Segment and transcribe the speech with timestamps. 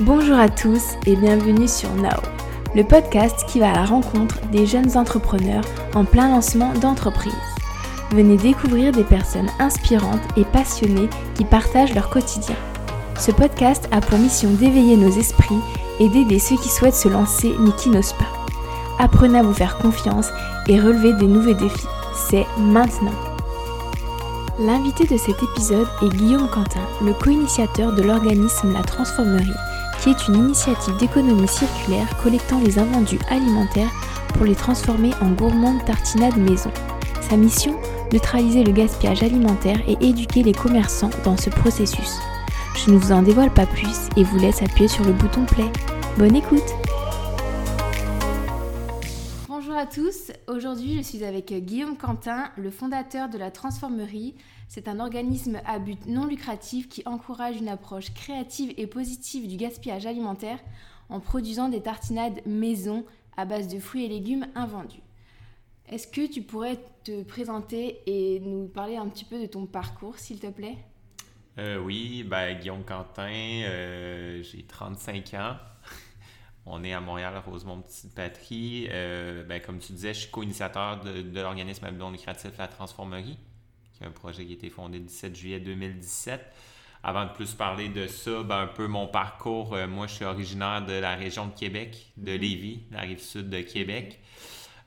[0.00, 2.22] Bonjour à tous et bienvenue sur Now,
[2.76, 7.32] le podcast qui va à la rencontre des jeunes entrepreneurs en plein lancement d'entreprise.
[8.12, 12.54] Venez découvrir des personnes inspirantes et passionnées qui partagent leur quotidien.
[13.18, 15.58] Ce podcast a pour mission d'éveiller nos esprits
[15.98, 19.02] et d'aider ceux qui souhaitent se lancer mais qui n'osent pas.
[19.04, 20.30] Apprenez à vous faire confiance
[20.68, 21.88] et relever des nouveaux défis.
[22.14, 23.18] C'est maintenant.
[24.60, 29.54] L'invité de cet épisode est Guillaume Quentin, le co-initiateur de l'organisme La Transformerie
[29.98, 33.92] qui est une initiative d'économie circulaire collectant les invendus alimentaires
[34.34, 36.70] pour les transformer en gourmandes tartinades maison.
[37.28, 37.78] Sa mission
[38.12, 42.18] Neutraliser le gaspillage alimentaire et éduquer les commerçants dans ce processus.
[42.74, 45.70] Je ne vous en dévoile pas plus et vous laisse appuyer sur le bouton play.
[46.16, 46.74] Bonne écoute
[49.88, 54.34] tous, aujourd'hui je suis avec Guillaume Quentin, le fondateur de la Transformerie,
[54.68, 59.56] c'est un organisme à but non lucratif qui encourage une approche créative et positive du
[59.56, 60.58] gaspillage alimentaire
[61.08, 65.00] en produisant des tartinades maison à base de fruits et légumes invendus.
[65.88, 70.18] Est-ce que tu pourrais te présenter et nous parler un petit peu de ton parcours,
[70.18, 70.76] s'il te plaît?
[71.58, 75.56] Euh, Oui, ben, Guillaume Quentin, euh, j'ai 35 ans.
[76.70, 78.88] On est à Montréal, à Rosemont Petite Patrie.
[78.90, 82.68] Euh, ben, comme tu disais, je suis co-initiateur de, de l'organisme à but lucratif La
[82.68, 83.38] Transformerie
[84.04, 86.40] un projet qui a été fondé le 17 juillet 2017.
[87.02, 89.74] Avant de plus parler de ça, ben, un peu mon parcours.
[89.74, 92.40] Euh, moi, je suis originaire de la région de Québec, de mhm.
[92.40, 94.20] Lévis, la rive sud de Québec.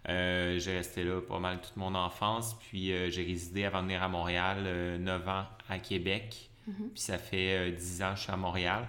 [0.10, 2.58] Euh, j'ai resté là pas mal toute mon enfance.
[2.60, 6.50] Puis euh, j'ai résidé avant de venir à Montréal 9 ans à Québec.
[6.68, 6.90] Mhm.
[6.94, 8.88] Puis ça fait 10 ans que je suis à Montréal.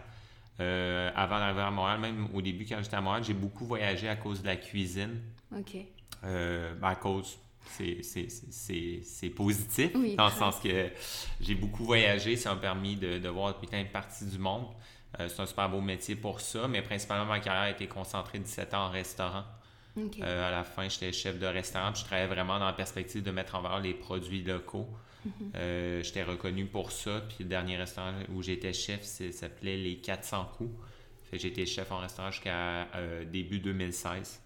[0.59, 4.17] Avant d'arriver à Montréal, même au début quand j'étais à Montréal, j'ai beaucoup voyagé à
[4.17, 5.21] cause de la cuisine.
[5.57, 5.77] OK.
[6.23, 10.91] Ben, à cause c'est positif, dans le sens que
[11.41, 14.67] j'ai beaucoup voyagé, ça m'a permis de, de voir plein de parties du monde.
[15.21, 18.39] Euh, c'est un super beau métier pour ça, mais principalement ma carrière a été concentrée
[18.39, 19.45] 17 ans en restaurant.
[19.97, 23.31] Euh, à la fin, j'étais chef de restaurant, je travaillais vraiment dans la perspective de
[23.31, 24.89] mettre en valeur les produits locaux.
[25.27, 25.31] Mm-hmm.
[25.55, 30.51] Euh, j'étais reconnu pour ça, puis le dernier restaurant où j'étais chef s'appelait Les 400
[30.57, 30.71] coups.
[31.33, 32.89] J'étais chef en restaurant jusqu'à
[33.33, 34.43] début 2016.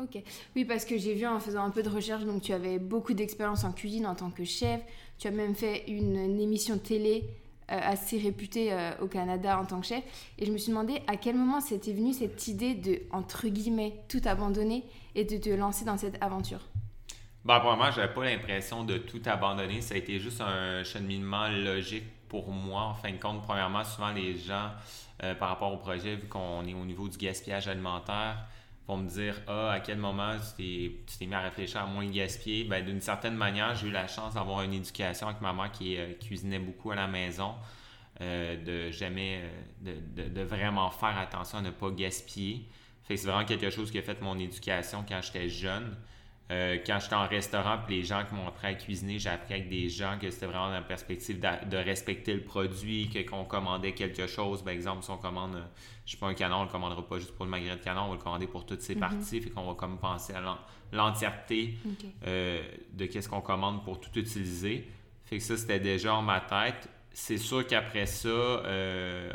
[0.00, 0.22] Ok.
[0.54, 3.14] Oui, parce que j'ai vu en faisant un peu de recherche, donc tu avais beaucoup
[3.14, 4.80] d'expérience en cuisine en tant que chef.
[5.18, 7.24] Tu as même fait une, émission télé
[7.72, 10.04] euh, assez réputée euh, au Canada en tant que chef.
[10.38, 13.94] Et je me suis demandé à quel moment c'était venu cette idée de, entre guillemets,
[14.08, 14.84] tout abandonner
[15.16, 16.60] et de te lancer dans cette aventure.
[17.48, 19.80] Pour moi, j'avais pas l'impression de tout abandonner.
[19.80, 22.82] Ça a été juste un cheminement logique pour moi.
[22.82, 24.70] En fin de compte, premièrement, souvent les gens,
[25.22, 28.36] euh, par rapport au projet, vu qu'on est au niveau du gaspillage alimentaire,
[28.84, 32.64] pour me dire Ah, à quel moment tu t'es mis à réfléchir à moins gaspiller
[32.64, 35.96] ben, D'une certaine manière, j'ai eu la chance d'avoir une éducation avec ma mère qui
[35.96, 37.54] euh, cuisinait beaucoup à la maison,
[38.20, 39.42] euh, de jamais,
[39.86, 42.66] euh, de, de, vraiment faire attention à ne pas gaspiller.
[43.04, 45.96] Fait c'est vraiment quelque chose qui a fait mon éducation quand j'étais jeune.
[46.50, 49.54] Euh, quand j'étais en restaurant, puis les gens qui m'ont appris à cuisiner, j'ai appris
[49.54, 53.44] avec des gens que c'était vraiment dans la perspective de, respecter le produit, que qu'on
[53.44, 54.62] commandait quelque chose.
[54.62, 55.62] Par exemple, si on commande, euh,
[56.06, 58.04] je sais pas, un canon, on le commandera pas juste pour le magret de canon,
[58.04, 59.00] on va le commander pour toutes ses mhm.
[59.00, 59.42] parties.
[59.42, 60.40] Fait qu'on va comme penser à
[60.90, 61.76] l'entièreté
[62.26, 62.62] euh,
[62.94, 64.88] de qu'est-ce qu'on commande pour tout utiliser.
[65.26, 66.88] Fait que ça, c'était déjà en ma tête.
[67.12, 68.62] C'est sûr qu'après ça,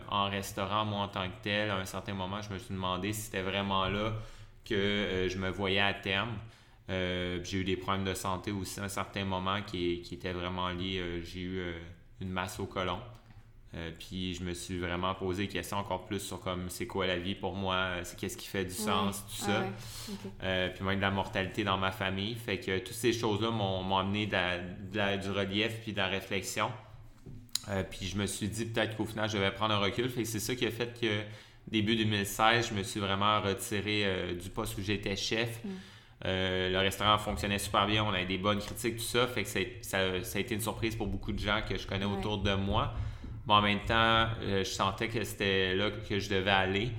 [0.09, 3.12] en restaurant, moi en tant que tel, à un certain moment, je me suis demandé
[3.13, 4.13] si c'était vraiment là
[4.66, 6.31] que je me voyais à terme.
[6.89, 10.33] Euh, j'ai eu des problèmes de santé aussi à un certain moment qui, qui étaient
[10.33, 10.99] vraiment liés.
[10.99, 11.79] Euh, j'ai eu euh,
[12.19, 12.99] une masse au colon.
[13.99, 17.17] puis je me suis vraiment posé des questions encore plus sur comme c'est quoi la
[17.17, 19.63] vie pour moi, c'est qu'est-ce qui fait du sens, tout ça.
[20.41, 22.35] Ah puis même de la mortalité dans ma famille.
[22.35, 26.71] Fait que toutes ces choses-là m'ont amené du relief puis de la réflexion.
[27.89, 30.07] puis je me suis dit peut-être qu'au final je vais prendre un recul.
[30.09, 31.21] Fait que c'est ça qui a fait que
[31.67, 35.63] début 2016, je me suis vraiment retiré du poste où j'étais chef.
[35.63, 35.69] Mm.
[36.25, 39.28] Euh, le restaurant fonctionnait super bien, on avait des bonnes critiques, tout ça.
[39.28, 39.50] Fait que
[39.81, 42.94] ça, a été une surprise pour beaucoup de gens que je connais autour de moi.
[43.45, 46.92] Mais en même temps, euh, je sentais que c'était là que je devais aller.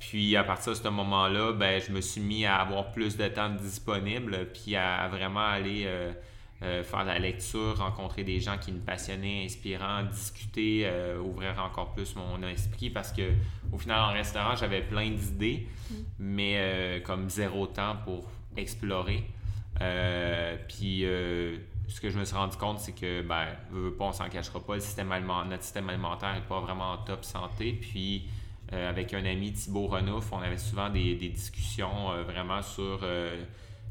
[0.00, 3.28] Puis à partir de ce moment-là, ben, je me suis mis à avoir plus de
[3.28, 8.80] temps disponible, puis à, vraiment aller euh, faire la lecture, rencontrer des gens qui me
[8.80, 10.90] passionnaient, inspirants, discuter,
[11.22, 13.22] ouvrir encore plus mon esprit parce que
[13.70, 15.94] au final en restaurant, j'avais plein d'idées, mm.
[16.18, 19.24] mais comme zéro temps pour explorer.
[19.80, 21.56] Euh, puis euh,
[21.88, 24.60] ce que je me suis rendu compte, c'est que, ben, veut, pas, on s'en cachera
[24.60, 25.08] pas, le système
[25.48, 27.72] notre système alimentaire n'est pas vraiment en top santé.
[27.72, 28.28] Puis
[28.72, 33.00] euh, avec un ami, Thibaut Renouf, on avait souvent des, discussions vraiment sur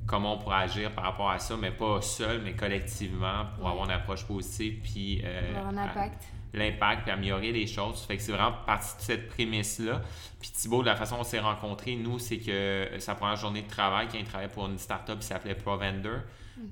[0.08, 3.86] comment on pourrait agir par rapport à ça, mais pas seul, mais collectivement pour avoir
[3.86, 6.24] une approche positive puis avoir un impact
[6.54, 8.02] l'impact puis améliorer les choses.
[8.02, 10.02] Fait que c'est vraiment partie de cette prémisse-là.
[10.40, 13.62] Puis Thibault, de la façon dont on s'est rencontrés, nous, c'est que sa première journée
[13.62, 16.18] de travail, quand il travaillait pour une start-up qui s'appelait Provender,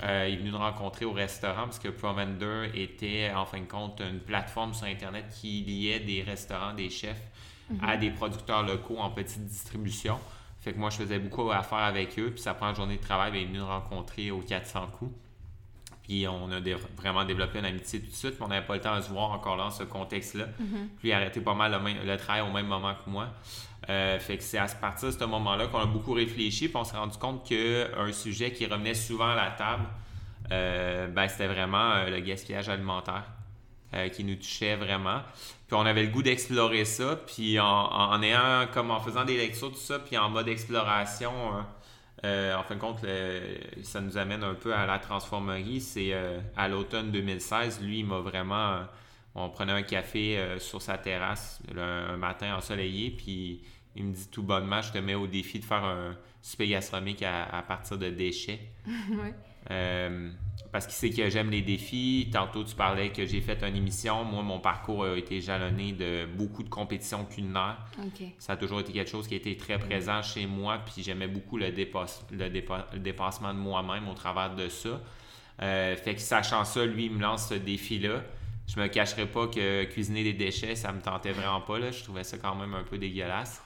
[0.03, 3.65] euh, il est venu nous rencontrer au restaurant parce que Provender était, en fin de
[3.65, 7.21] compte, une plateforme sur Internet qui liait des restaurants, des chefs
[7.81, 7.99] à mhm.
[7.99, 10.19] des producteurs locaux en petite distribution.
[10.61, 12.31] Fait que moi, je faisais beaucoup d'affaires avec eux.
[12.31, 15.11] Puis sa première journée de travail, ben, il est venu nous rencontrer au 400 coups.
[16.09, 16.59] Puis on a
[16.97, 19.09] vraiment développé une amitié tout de suite, mais on n'avait pas le temps de se
[19.09, 20.45] voir encore dans ce contexte-là.
[20.45, 20.87] Mm-hmm.
[20.97, 23.27] Puis il a arrêté pas mal le, travail au même moment que moi.
[23.91, 26.83] Euh, fait que c'est à partir de ce moment-là qu'on a beaucoup réfléchi, puis on
[26.83, 29.83] s'est rendu compte qu'un sujet qui revenait souvent à la table,
[30.51, 33.25] euh, ben, c'était vraiment euh, le gaspillage alimentaire
[34.13, 35.21] qui nous touchait vraiment.
[35.67, 39.35] Puis on avait le goût d'explorer ça, puis en, en, ayant, comme en faisant des
[39.35, 41.31] lectures, tout ça, puis en mode exploration,
[42.25, 43.05] euh, en fin de compte,
[43.83, 45.81] ça nous amène un peu à la transformerie.
[45.81, 48.73] C'est euh, à l'automne 2016, lui, il m'a vraiment.
[48.73, 48.83] Euh,
[49.35, 53.61] on prenait un café sur sa terrasse un matin ensoleillé, puis
[53.95, 57.21] il me dit tout bonnement Je te mets au défi de faire un super gastronomique
[57.21, 58.59] à, partir de déchets.
[60.71, 62.29] parce qu'il sait que j'aime les défis.
[62.31, 64.23] Tantôt, tu parlais que j'ai fait une émission.
[64.23, 67.77] Moi, mon parcours a été jalonné de beaucoup de compétitions culinaires.
[68.37, 70.79] Ça a toujours été quelque chose qui a été très présent chez moi.
[70.85, 75.01] Puis j'aimais beaucoup le, le, dépassement de moi-même au travers de ça.
[75.61, 78.21] Euh, fait que sachant ça, lui, il me lance ce défi-là.
[78.67, 81.79] Je me cacherai pas que cuisiner des déchets, ça me tentait vraiment pas.
[81.79, 81.91] Là.
[81.91, 83.63] Je trouvais ça quand même un peu dégueulasse.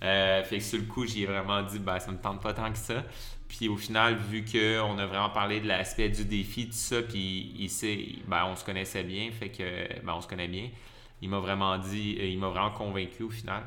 [0.00, 2.70] Euh, fait que sur le coup, j'ai vraiment dit, ben, ça me tente pas tant
[2.70, 3.02] que ça.
[3.48, 7.54] Puis au final, vu qu'on a vraiment parlé de l'aspect du défi, tout ça, puis
[7.58, 10.68] il sait, ben, on se connaissait bien, fait que, ben, on se connaît bien.
[11.22, 13.62] Il m'a vraiment dit, euh, il m'a vraiment convaincu au final.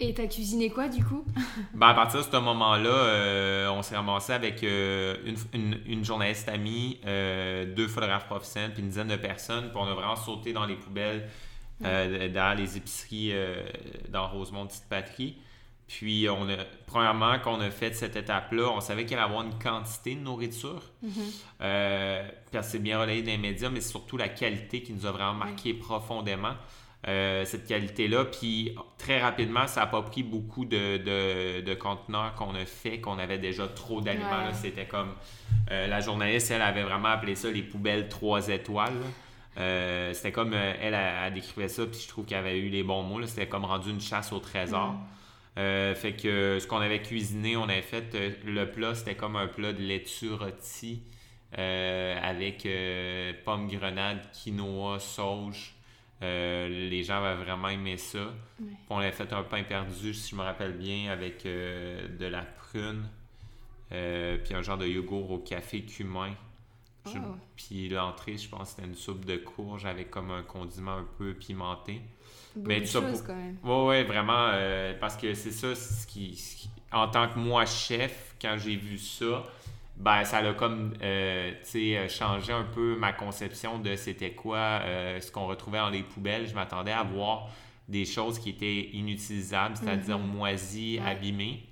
[0.00, 1.24] Et t'as cuisiné quoi du coup?
[1.74, 5.16] ben, à partir de ce moment-là, euh, on s'est ramassé avec euh,
[5.52, 9.70] une, une, journaliste amie, deux photographes professionnels, puis une dizaine de personnes.
[9.70, 11.28] Puis on a vraiment sauté dans les poubelles,
[11.80, 13.32] dans les épiceries
[14.08, 15.36] dans Rosemont Petite Patrie.
[15.88, 16.56] Puis, on a,
[16.86, 20.20] premièrement, quand on a fait cette étape-là, on savait qu'il allait avoir une quantité de
[20.20, 20.82] nourriture.
[21.02, 21.08] Mm
[22.62, 25.34] c'est bien relayé dans les médias, mais c'est surtout la qualité qui nous a vraiment
[25.34, 26.54] marqué profondément.
[27.06, 28.24] Euh, cette qualité-là.
[28.24, 33.38] Puis très rapidement, ça n'a pas pris beaucoup de, conteneurs qu'on a fait, qu'on avait
[33.38, 34.52] déjà trop d'aliments.
[34.52, 35.14] C'était comme
[35.70, 39.00] euh, la journaliste, elle avait vraiment appelé ça les poubelles trois étoiles.
[39.56, 43.24] c'était comme elle a, décrivait ça, puis je trouve qu'elle avait eu les bons mots.
[43.26, 44.92] C'était comme rendu une chasse au trésor.
[44.92, 44.98] Mm.
[45.58, 49.34] Euh, fait que ce qu'on avait cuisiné, on avait fait euh, le plat, c'était comme
[49.34, 51.02] un plat de laitue rôtie
[51.58, 52.68] euh, avec
[53.44, 55.74] pommes, grenades, quinoa, sauge.
[56.20, 58.32] les gens avaient vraiment aimé ça.
[58.88, 63.08] On avait fait un pain perdu, si je me rappelle bien, avec de la prune,
[63.88, 66.34] puis un genre de yogourt au café cumin.
[67.06, 67.10] Oh.
[67.56, 71.32] Puis l'entrée, je pense c'était une soupe de courge avec comme un condiment un peu
[71.32, 72.02] pimenté
[72.64, 73.56] mais ça, quand même.
[73.62, 78.34] Oui, ouais, vraiment, euh, parce que c'est ça, ce qui, en tant que moi chef,
[78.40, 79.44] quand j'ai vu ça,
[79.96, 84.80] ben ça a comme euh, euh, changé un peu ma conception de c'était quoi
[85.20, 86.46] ce qu'on retrouvait dans les poubelles.
[86.46, 87.48] Je m'attendais à voir
[87.88, 90.36] des choses qui étaient inutilisables, c'est-à-dire mm-hmm.
[90.36, 91.66] moisies, abîmées.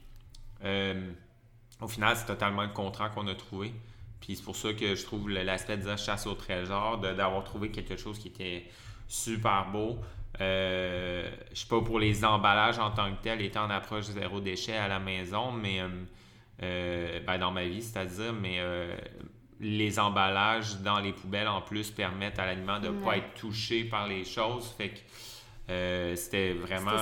[0.63, 3.73] au final, c'est totalement le contraire qu'on a trouvé.
[4.21, 7.97] Puis c'est pour ça que je trouve l'aspect de chasse au trésor, d'avoir trouvé quelque
[7.97, 8.65] chose qui était
[9.09, 9.99] super beau.
[10.41, 14.05] Euh, je ne suis pas pour les emballages en tant que tel, étant en approche
[14.05, 15.89] zéro déchet à la maison, mais euh,
[16.63, 18.61] euh, ben, dans ma vie, c'est-à-dire, mais
[19.61, 23.85] les emballages dans les poubelles en plus permettent à l'aliment de ne pas être touché
[23.85, 24.75] par les choses.
[24.77, 26.93] Fait que c'était vraiment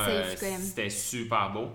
[0.59, 1.71] c'était super beau.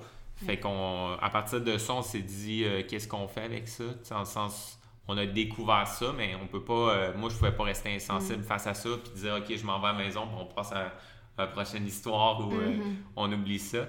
[0.46, 3.84] Fait qu'on à partir de ça, on s'est dit qu'est-ce qu'on fait avec ça?
[3.84, 4.78] Le sens
[5.12, 7.12] on a découvert ça, mais on peut pas.
[7.18, 8.44] moi, je pouvais pas rester insensible mm.
[8.44, 10.72] face à ça puis dire OK, je m'en vais à la maison, puis on passe
[10.72, 10.94] à
[11.40, 12.96] la prochaine histoire où euh, mm-hmm.
[13.16, 13.88] on oublie ça.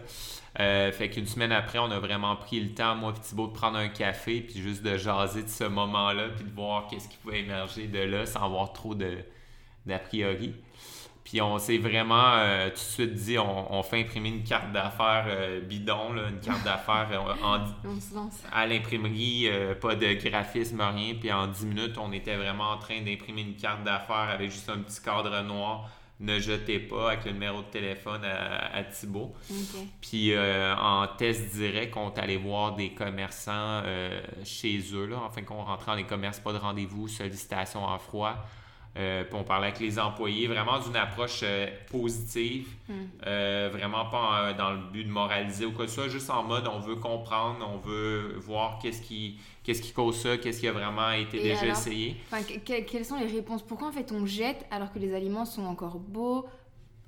[0.59, 3.53] Euh, fait qu'une semaine après, on a vraiment pris le temps, moi et Thibaut, de
[3.53, 7.17] prendre un café, puis juste de jaser de ce moment-là, puis de voir qu'est-ce qui
[7.19, 10.55] pouvait émerger de là sans avoir trop d'a priori.
[11.23, 15.27] Puis on s'est vraiment euh, tout de suite dit, on, fait imprimer une carte d'affaires
[15.63, 17.09] bidon, une carte d'affaires
[18.53, 19.49] à l'imprimerie,
[19.81, 21.15] pas de graphisme, rien.
[21.15, 24.69] Puis en 10 minutes, on était vraiment en train d'imprimer une carte d'affaires avec juste
[24.69, 25.89] un petit cadre noir
[26.21, 29.35] ne jetez pas avec le numéro de téléphone à, Thibault.
[30.01, 35.07] Puis euh, en test direct, on est allé voir des commerçants euh, chez eux.
[35.07, 35.21] Là.
[35.25, 38.37] Enfin, qu'on rentrait dans les commerces, pas de rendez-vous, sollicitation en froid.
[38.97, 42.93] Euh, puis on parlait avec les employés, vraiment d'une approche euh, positive, Hmm.
[43.25, 46.29] euh, vraiment pas en- dans le but de moraliser ou quoi que ce soit, juste
[46.29, 50.59] en mode on veut comprendre, on veut voir qu'est-ce qui, qu'est-ce qui cause ça, qu'est-ce
[50.59, 51.77] qui a vraiment été Et déjà alors?
[51.79, 52.17] essayé.
[52.33, 53.63] Que- que- quelles sont les réponses?
[53.63, 56.47] Pourquoi en fait on jette alors que les aliments sont encore beaux,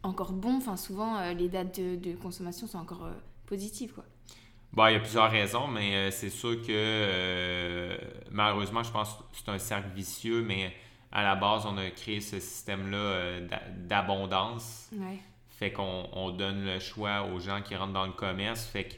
[0.05, 0.59] encore bons?
[0.59, 3.09] Enfin, souvent les dates de, de consommation sont encore
[3.45, 4.05] positives, quoi.
[4.73, 7.99] Bon, il y a plusieurs raisons, mais c'est sûr que
[8.31, 10.73] malheureusement, je pense que c'est un cercle vicieux, mais
[11.13, 14.89] à la base, on a créé ce système-là euh, d'a- d'abondance.
[14.93, 15.19] Ouais.
[15.51, 18.65] Fait qu'on on donne le choix aux gens qui rentrent dans le commerce.
[18.67, 18.95] Fait que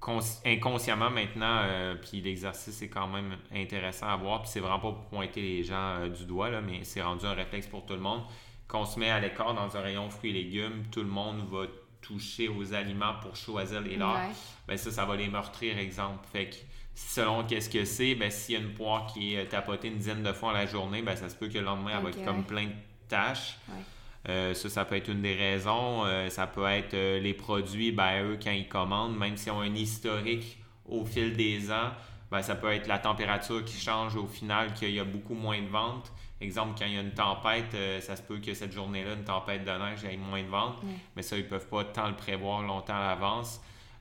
[0.00, 4.42] cons- inconsciemment maintenant, euh, puis l'exercice est quand même intéressant à voir.
[4.42, 7.26] Puis c'est vraiment pas pour pointer les gens euh, du doigt, là, mais c'est rendu
[7.26, 8.22] un réflexe pour tout le monde.
[8.68, 11.66] Qu'on se met à l'écart dans un rayon fruits et légumes, tout le monde va
[12.00, 14.28] toucher aux aliments pour choisir les leurs Ouais.
[14.68, 16.26] ben ça, ça va les meurtrir, exemple.
[16.32, 16.56] Fait que
[16.94, 20.22] selon qu'est-ce que c'est, ben s'il y a une poire qui est tapotée une dizaine
[20.22, 22.24] de fois à la journée, ben ça se peut que le lendemain, elle va être
[22.24, 22.44] comme ouais.
[22.44, 22.74] plein de.
[23.14, 23.82] Ouais.
[24.28, 26.04] Euh, ça, ça peut être une des raisons.
[26.06, 29.60] Euh, ça peut être euh, les produits, ben eux, quand ils commandent, même s'ils ont
[29.60, 31.90] un historique au fil des ans,
[32.30, 35.60] ben, ça peut être la température qui change au final, qu'il y a beaucoup moins
[35.60, 36.10] de ventes.
[36.40, 39.24] Exemple, quand il y a une tempête, euh, ça se peut que cette journée-là, une
[39.24, 40.82] tempête de neige, il y ait moins de ventes.
[40.82, 40.96] Ouais.
[41.14, 43.60] Mais ça, ils peuvent pas tant le prévoir longtemps à l'avance.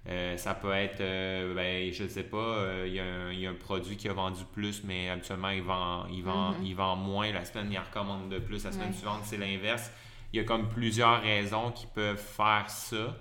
[0.09, 3.39] Euh, ça peut être, euh, ben, je sais pas, euh, il y, a un- il
[3.39, 6.65] y a un produit qui a vendu plus, mais habituellement, il vend, il vend, Mhm.
[6.65, 7.31] il vend moins.
[7.31, 8.65] La semaine, il en recommande de plus.
[8.65, 8.93] La semaine Ouais.
[8.93, 9.91] suivante, c'est l'inverse.
[10.33, 13.15] Il y a comme plusieurs raisons qui peuvent faire ça,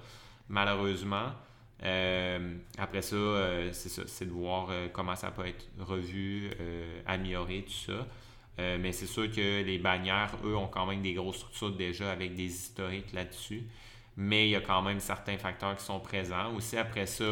[0.49, 1.31] malheureusement.
[2.79, 3.17] Après ça,
[3.73, 6.51] c'est ça, c'est de voir comment ça peut être revu,
[7.07, 8.07] amélioré, tout ça.
[8.59, 12.35] Mais c'est sûr que les bannières, eux, ont quand même des grosses structures déjà avec
[12.35, 13.63] des historiques là-dessus.
[14.17, 16.53] Mais il y a quand même certains facteurs qui sont présents.
[16.55, 17.25] Aussi, après ça,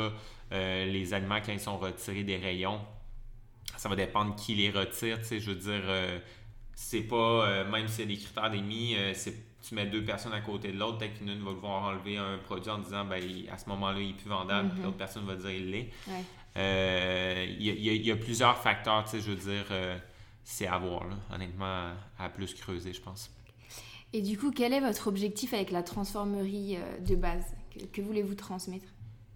[0.52, 2.80] euh, les aliments, quand ils sont retirés des rayons,
[3.76, 5.18] ça va dépendre qui les retire.
[5.20, 6.18] Tu sais, je veux dire, euh,
[6.74, 7.16] c'est pas,
[7.48, 8.96] euh, même s'il y a des critères d'émis,
[9.62, 12.70] tu mets deux personnes à côté de l'autre, peut-être qu'une va vouloir enlever un produit
[12.70, 13.22] en disant ben,
[13.52, 14.84] à ce moment-là, il est plus vendable, puis Mhm.
[14.86, 15.90] l'autre personne va dire il l'est.
[16.08, 16.24] Ouais.
[17.58, 19.66] Il y, a- y y plusieurs facteurs, tu sais, je veux dire,
[20.42, 21.66] c'est à voir, là, honnêtement,
[22.18, 23.30] à, à plus creuser, je pense.
[24.12, 27.44] Et du coup, quel est votre objectif avec la transformerie euh, de base?
[27.72, 28.86] Que, que voulez-vous transmettre?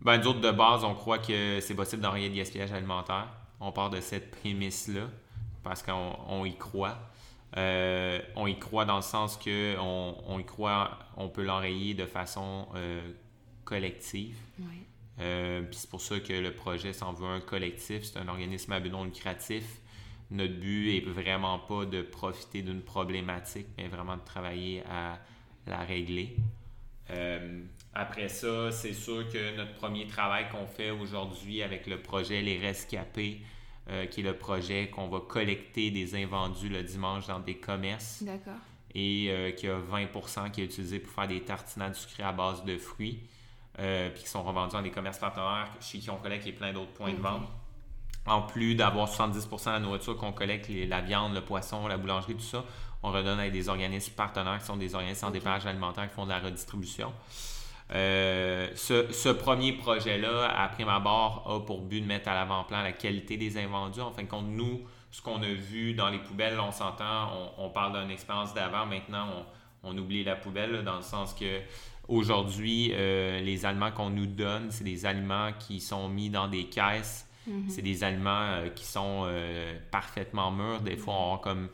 [0.01, 3.29] Ben, nous autres, de base, on croit que c'est possible d'enrayer le gaspillage alimentaire.
[3.61, 5.09] On part de cette prémisse-là
[5.63, 6.99] parce qu'on on y croit.
[7.57, 11.95] Euh, on y croit dans le sens que on, on y croit, on peut l'enrayer
[11.95, 13.01] de façon euh,
[13.65, 14.37] collective.
[15.21, 18.03] Euh, Puis c'est pour ça que le projet s'en veut un collectif.
[18.05, 19.81] C'est un organisme à but non lucratif.
[20.35, 25.21] Notre but est vraiment pas de profiter d'une problématique, mais vraiment de travailler à
[25.65, 26.35] la régler.
[27.11, 27.63] Euh,
[27.95, 32.59] après ça, c'est sûr que notre premier travail qu'on fait aujourd'hui avec le projet Les
[32.59, 33.43] Rescapés,
[33.89, 38.25] euh, qui est le projet qu'on va collecter des invendus le dimanche dans des commerces
[38.25, 38.55] D'accord.
[38.93, 42.65] et euh, qui a 20% qui est utilisé pour faire des tartinades sucrées à base
[42.65, 43.21] de fruits,
[43.77, 47.13] puis qui sont revendus dans des commerces partenaires chez qui on collecte plein d'autres points
[47.13, 47.49] de vente.
[48.27, 51.99] En plus d'avoir 70% de la nourriture qu'on collecte, les- la viande, le poisson, la
[51.99, 52.65] boulangerie, tout ça,
[53.03, 55.35] on redonne avec des organismes partenaires qui sont des organismes en Ok.
[55.35, 57.13] dépannage alimentaire qui font de la redistribution.
[57.95, 62.83] Euh, ce, ce premier projet-là, à prime abord, a pour but de mettre à l'avant-plan
[62.83, 64.01] la qualité des invendus.
[64.01, 67.29] En fin de compte, nous, ce qu'on a vu dans les poubelles, on s'entend,
[67.59, 68.87] on, on parle d'une expérience d'avant.
[68.87, 69.27] Maintenant,
[69.85, 71.61] on, on oublie la poubelle, là, dans le sens que
[72.09, 76.65] aujourd'hui, euh, les aliments qu'on nous donne, c'est des aliments qui sont mis dans des
[76.65, 77.24] caisses.
[77.47, 77.69] Mhm.
[77.69, 80.81] C'est des aliments euh, qui sont euh, parfaitement mûrs.
[80.81, 81.69] Des fois, on a comme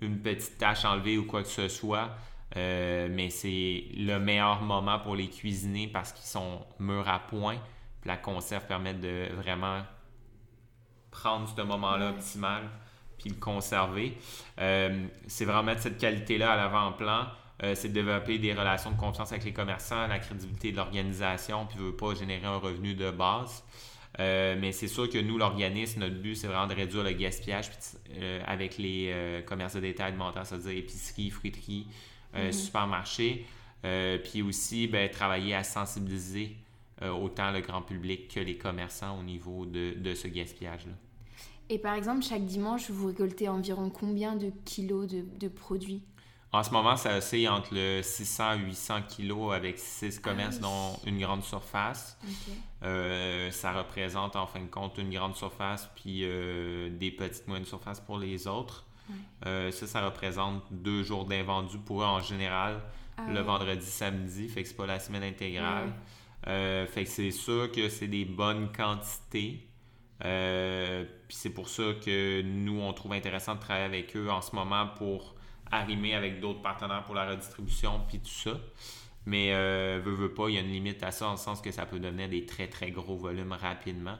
[0.00, 2.10] une petite tache enlevée ou quoi que ce soit.
[2.56, 7.56] Euh, mais c'est le meilleur moment pour les cuisiner parce qu'ils sont mûrs à point.
[8.00, 9.82] Puis la conserve permet de vraiment
[11.10, 12.16] prendre ce moment-là Ouais.
[12.16, 12.62] optimal
[13.18, 14.18] puis le conserver.
[14.58, 17.26] C'est vraiment mettre cette qualité-là à l'avant-plan.
[17.62, 21.64] Euh, c'est de développer des relations de confiance avec les commerçants, la crédibilité de l'organisation,
[21.66, 23.64] puis ne veut pas générer un revenu de base.
[24.18, 27.70] Euh, mais c'est sûr que nous, l'organisme, notre but, c'est vraiment de réduire le gaspillage
[27.70, 27.78] puis,
[28.18, 31.86] euh, avec les euh, commerces de détail alimentaire, c'est-à-dire épicerie, fruiterie,
[32.34, 32.52] Mhm.
[32.52, 33.46] supermarché.
[34.24, 36.56] Puis aussi, ben, travailler à sensibiliser
[37.00, 40.92] autant le grand public que les commerçants au niveau de, de ce gaspillage-là.
[41.68, 46.02] Et par exemple, chaque dimanche, vous récoltez environ combien de kilos de, de produits?
[46.52, 50.62] En ce moment, ça oscille entre le 600 et 800 kilos avec six commerces, oui.
[50.62, 52.18] dont une grande surface.
[52.82, 57.66] Euh, ça représente en fin de compte une grande surface puis euh, des petites moyennes
[57.66, 58.86] surfaces pour les autres.
[59.44, 62.80] Euh, ça, ça représente deux jours d'invendus pour eux en général,
[63.16, 65.92] Ah le vendredi, samedi, fait que c'est pas la semaine intégrale.
[66.44, 69.68] Fait que c'est sûr que c'est des bonnes quantités.
[70.20, 74.54] Puis c'est pour ça que nous, on trouve intéressant de travailler avec eux en ce
[74.56, 75.35] moment pour
[75.70, 78.58] arrimer avec d'autres partenaires pour la redistribution, puis tout ça.
[79.26, 81.60] Mais euh, veut, veut pas, il y a une limite à ça, dans le sens
[81.60, 84.16] que ça peut devenir des très, très gros volumes rapidement.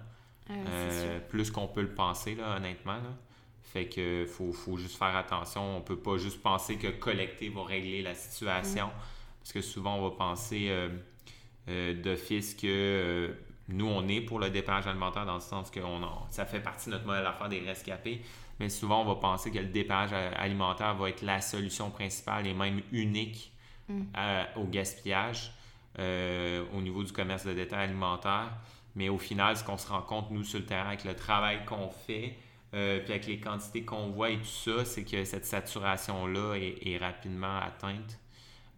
[0.49, 2.95] Ah Euh, plus qu'on peut le penser, là, honnêtement.
[2.97, 3.15] Là.
[3.63, 5.77] Fait que faut, faut juste faire attention.
[5.77, 8.91] On peut pas juste penser que collecter va régler la situation.
[9.41, 10.89] Parce que souvent, on va penser euh,
[11.69, 13.35] euh, d'office que
[13.69, 16.61] nous, on est pour le dépannage alimentaire dans le sens que on en- ça fait
[16.61, 18.23] partie de notre modèle d'affaires des rescapés.
[18.61, 22.55] Mais souvent, on va penser que le dépannage alimentaire va être la solution principale et
[22.55, 23.53] même unique
[24.15, 25.53] à- au gaspillage
[25.99, 28.51] euh, au niveau du commerce de détail alimentaire.
[28.95, 31.65] Mais au final, ce qu'on se rend compte, nous, sur le terrain, avec le travail
[31.67, 32.37] qu'on fait,
[32.75, 36.87] euh, puis avec les quantités qu'on voit et tout ça, c'est que cette saturation-là est,
[36.87, 38.19] est rapidement atteinte.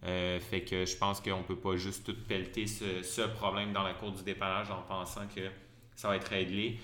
[0.05, 3.83] Euh, fait que je pense qu'on peut pas juste tout pelleter ce, ce problème dans
[3.83, 5.41] la cour du dépannage en pensant que
[5.95, 6.79] ça va être réglé.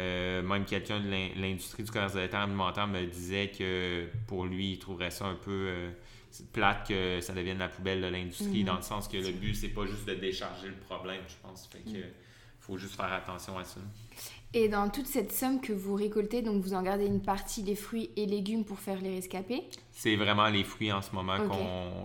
[0.00, 4.46] Euh, même quelqu'un de l'in- l'industrie du commerce de détail alimentaire me disait que pour
[4.46, 5.90] lui, il trouverait ça un peu euh,
[6.52, 8.64] plate que ça devienne la poubelle de l'industrie, Mhm.
[8.66, 11.68] dans le sens que le but, c'est pas juste de décharger le problème, je pense.
[11.70, 12.04] Fait que Mhm.
[12.60, 13.80] faut juste faire attention à ça.
[14.54, 17.76] Et dans toute cette somme que vous récoltez, donc vous en gardez une partie des
[17.76, 19.62] fruits et légumes pour faire les rescapés?
[19.92, 21.36] C'est vraiment les fruits en ce moment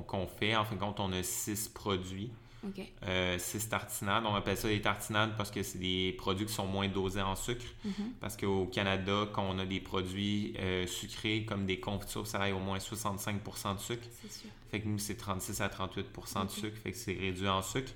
[0.07, 0.55] qu'on fait.
[0.55, 2.31] En fin de compte, on a six produits.
[2.67, 2.83] Ok.
[3.07, 4.23] Euh, six tartinades.
[4.25, 7.35] On appelle ça des tartinades parce que c'est des produits qui sont moins dosés en
[7.35, 7.65] sucre.
[7.83, 7.93] Mhm.
[8.19, 12.51] Parce qu'au Canada, quand on a des produits euh, sucrés comme des confitures, ça a
[12.51, 14.07] au moins 65% de sucre.
[14.21, 14.49] C'est sûr.
[14.71, 16.45] Fait que nous, c'est 36 à 38 Ok.
[16.45, 16.77] de sucre.
[16.83, 17.91] Fait que c'est réduit en sucre.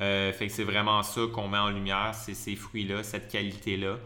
[0.00, 3.96] Euh, fait que c'est vraiment ça qu'on met en lumière, c'est ces fruits-là, cette qualité-là.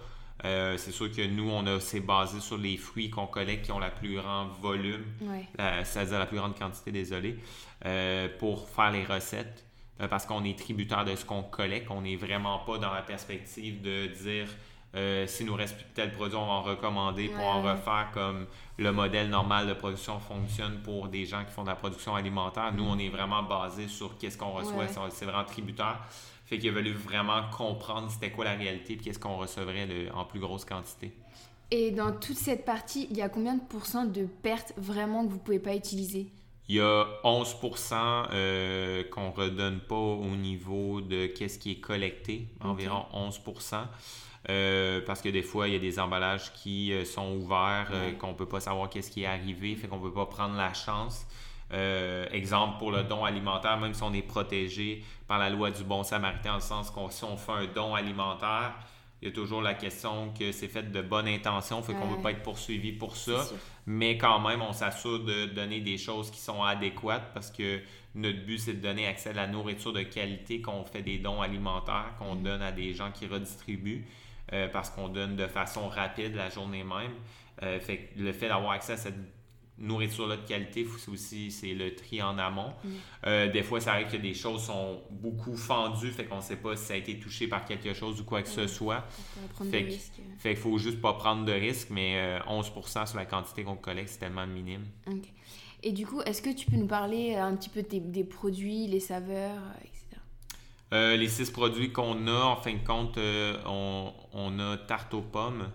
[0.44, 3.72] Euh, c'est sûr que nous, on a, c'est basé sur les fruits qu'on collecte qui
[3.72, 5.44] ont la plus grand volume Ouais.
[5.84, 7.38] c'est-à-dire la plus grande quantité, désolé,
[7.86, 9.64] euh, pour faire les recettes.
[10.00, 11.90] Euh, parce qu'on est tributaire de ce qu'on collecte.
[11.90, 14.48] On n'est vraiment pas dans la perspective de dire
[14.94, 17.62] euh, s'il nous reste plus de tel produit, on va en recommander pour Ouais, en
[17.62, 18.46] refaire comme
[18.78, 22.72] le modèle normal de production fonctionne pour des gens qui font de la production alimentaire.
[22.72, 24.76] Nous, on est vraiment basé sur qu'est-ce qu'on reçoit.
[24.84, 24.88] Ouais.
[25.10, 26.00] C'est- vraiment tributaire.
[26.46, 30.24] Fait qu'il a fallu vraiment comprendre c'était quoi la réalité et qu'est-ce qu'on recevrait en
[30.24, 31.12] plus grosse quantité.
[31.70, 35.30] Et dans toute cette partie, il y a combien de pourcents de pertes vraiment que
[35.32, 36.32] vous pouvez pas utiliser?
[36.68, 42.46] Il y a 11% euh, qu'on redonne pas au niveau de qu'est-ce qui est collecté,
[42.60, 43.86] environ 11%
[44.50, 48.14] euh, parce que des fois, il y a des emballages qui euh, sont ouverts, Ouais.
[48.14, 51.26] qu'on peut pas savoir qu'est-ce qui est arrivé, fait qu'on peut pas prendre la chance.
[51.72, 55.84] Euh, exemple pour le don alimentaire, même si on est protégé par la loi du
[55.84, 58.72] bon samaritain, dans le sens qu'on si on fait un don alimentaire,
[59.20, 62.10] il y a toujours la question que c'est fait de bonne intention, fait qu'on ne
[62.10, 62.16] Ouais.
[62.16, 63.44] veut pas être poursuivi pour ça
[63.86, 67.80] mais quand même, on s'assure de donner des choses qui sont adéquates parce que
[68.14, 71.40] notre but, c'est de donner accès à la nourriture de qualité, qu'on fait des dons
[71.40, 72.42] alimentaires, qu'on Mm.
[72.42, 74.04] donne à des gens qui redistribuent,
[74.52, 77.12] euh, parce qu'on donne de façon rapide la journée même.
[77.62, 79.14] Euh, fait que le fait d'avoir accès à cette
[79.78, 82.72] nourriture-là de qualité, c'est aussi c'est le tri en amont.
[82.82, 82.88] Mm.
[83.26, 86.56] Euh, des fois, ça arrive que des choses sont beaucoup fendues, fait qu'on ne sait
[86.56, 89.04] pas si ça a été touché par quelque chose ou quoi que ce soit.
[89.70, 89.94] Fait que-.
[90.38, 93.76] Fait qu'il faut juste pas prendre de risques, mais euh, 11% sur la quantité qu'on
[93.76, 94.84] collecte, c'est tellement minime.
[95.82, 98.24] Et du coup, est-ce que tu peux nous parler euh, un petit peu des, des
[98.24, 99.98] produits, les saveurs, euh, etc.
[100.92, 105.12] Euh, les six produits qu'on a, en fin de compte, euh, on, on a tarte
[105.14, 105.68] aux pommes,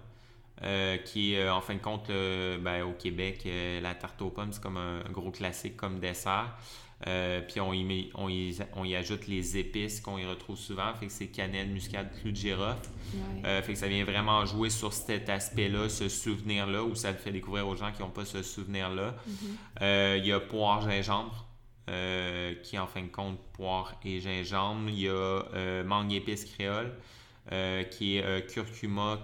[0.64, 4.30] euh, qui est, euh, en fin de compte, ben, au Québec, euh, la tarte aux
[4.30, 6.56] pommes, c'est comme un, gros classique comme dessert.
[7.06, 10.58] Euh, puis on y, met- on, y, on y ajoute les épices qu'on y retrouve
[10.58, 12.88] souvent, fait que c'est cannelle, muscade, clou de girofle.
[13.14, 13.42] Ouais.
[13.46, 17.18] Euh, fait que ça vient vraiment jouer sur cet aspect-là, ce souvenir-là, où ça le
[17.18, 19.16] fait découvrir aux gens qui n'ont pas ce souvenir-là.
[19.28, 19.36] Mhm.
[19.82, 21.46] Euh, il y a poire gingembre,
[21.88, 24.88] qui est en fin de compte poire et gingembre.
[24.88, 26.94] Il y a mangue épice créole,
[27.92, 29.20] qui est curcuma,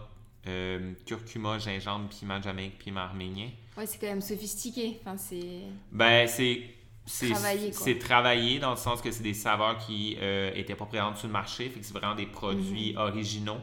[0.48, 3.50] euh, curcuma, gingembre, piment jamaïque, piment arménien.
[3.78, 5.00] Ouais, c'est quand même sophistiqué.
[5.02, 5.62] Enfin, c'est.
[5.92, 6.62] Ben, c'est.
[7.06, 11.18] C'est Travaillé, travaillé dans le sens que c'est des saveurs qui euh, étaient pas présentes
[11.18, 13.00] sur le marché, fait que c'est vraiment des produits Mhm.
[13.00, 13.58] originaux.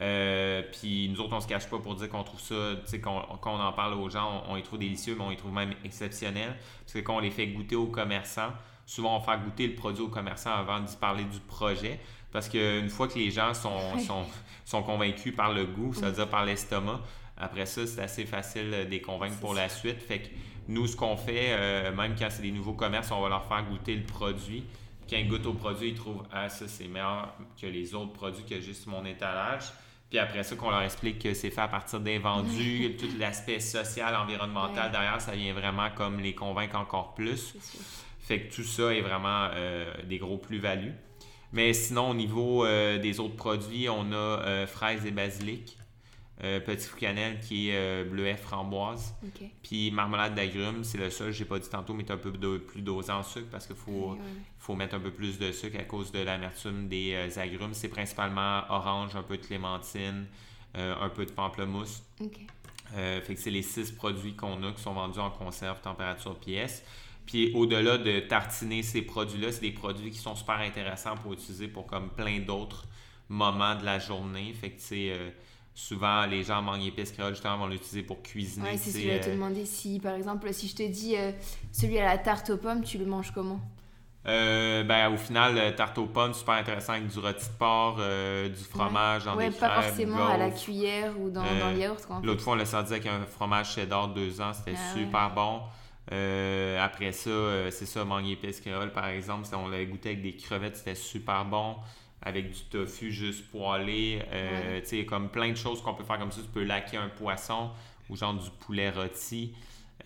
[0.00, 3.00] Euh, puis nous autres, on se cache pas pour dire qu'on trouve ça, tu sais,
[3.00, 5.36] qu'on- quand on en parle aux gens, on, on les trouve délicieux, mais on les
[5.36, 6.56] trouve même exceptionnels.
[6.80, 8.50] Parce que quand on les fait goûter aux commerçants,
[8.84, 12.00] souvent on fait goûter le produit aux commerçants avant d'y parler du projet.
[12.32, 14.24] Parce qu'une fois que les gens sont, sont,
[14.64, 17.00] sont convaincus par le goût, c'est-à-dire par l'estomac,
[17.36, 19.62] après ça, c'est assez facile de les convaincre pour ça.
[19.62, 20.00] la suite.
[20.02, 20.28] Fait que
[20.68, 23.62] nous, ce qu'on fait, euh, même quand c'est des nouveaux commerces, on va leur faire
[23.64, 24.64] goûter le produit.
[25.10, 28.44] Quand ils goûtent au produit, ils trouvent Ah, ça, c'est meilleur que les autres produits
[28.44, 29.64] que juste mon étalage.
[30.08, 34.14] Puis après ça, qu'on leur explique que c'est fait à partir d'invendus, tout l'aspect social,
[34.14, 34.90] environnemental Ouais.
[34.90, 37.54] derrière, ça vient vraiment comme les convaincre encore plus.
[38.20, 40.92] Fait que tout ça est vraiment euh, des gros plus-values.
[41.52, 45.76] Mais sinon, au niveau euh, des autres produits, on a euh, fraises et basilic.
[46.44, 49.14] Euh, petit fruit cannelle qui est euh, bleuet framboise.
[49.62, 53.12] Puis marmelade d'agrumes, c'est le seul, j'ai pas dit tantôt, mais un peu plus dosé
[53.12, 54.18] en sucre parce qu'il faut,
[54.58, 57.74] faut mettre un peu plus de sucre à cause de l'amertume des agrumes.
[57.74, 60.26] C'est principalement orange, un peu de clémentine,
[60.74, 62.02] un peu de pamplemousse.
[62.92, 66.82] fait que c'est les six produits qu'on a qui sont vendus en conserve, température pièce.
[67.26, 71.68] Puis au-delà de tartiner ces produits-là, c'est des produits qui sont super intéressants pour utiliser
[71.68, 72.84] pour comme plein d'autres
[73.28, 74.52] moments de la journée.
[74.52, 75.12] Fait que c'est
[75.74, 78.70] souvent les gens mangent épices créoles justement vont l'utiliser pour cuisiner.
[78.70, 80.82] Ouais, c'est ce que je voulais te euh, demander si par exemple si je te
[80.82, 81.32] dis euh,
[81.72, 83.60] celui à la tarte aux pommes, tu le manges comment?
[84.24, 88.64] Euh, ben, au final, tarte aux pommes, super intéressant avec du rôti de porc, du
[88.64, 89.50] fromage, ouais.
[89.50, 92.06] dans pas forcément à la cuillère ou dans, dans le yaourt.
[92.22, 95.62] L'autre fois, on l'a sorti avec un fromage cheddar deux ans, c'était ah super bon.
[96.10, 100.94] Après ça, c'est ça, mangue créole, par exemple, on l'a goûté avec des crevettes, c'était
[100.94, 101.76] super bon
[102.22, 104.22] avec du tofu juste poêlé.
[104.32, 106.40] Euh, Tu sais, comme plein de choses qu'on peut faire comme ça.
[106.40, 107.70] Tu peux laquer un poisson
[108.08, 109.54] ou genre du poulet rôti.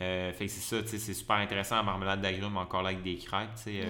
[0.01, 1.77] Euh, fait que c'est ça, tu sais, c'est super intéressant.
[1.77, 3.81] La marmelade d'agrumes, encore là avec des crêpes, tu sais.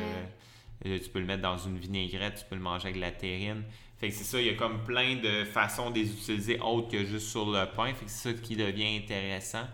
[0.85, 3.11] Euh, tu peux le mettre dans une vinaigrette, tu peux le manger avec de la
[3.11, 3.64] terrine.
[3.99, 6.88] Fait que c'est ça, il y a comme plein de façons de les utiliser autres
[6.90, 7.95] que juste sur le pain.
[7.95, 9.64] Fait que c'est ça qui devient intéressant.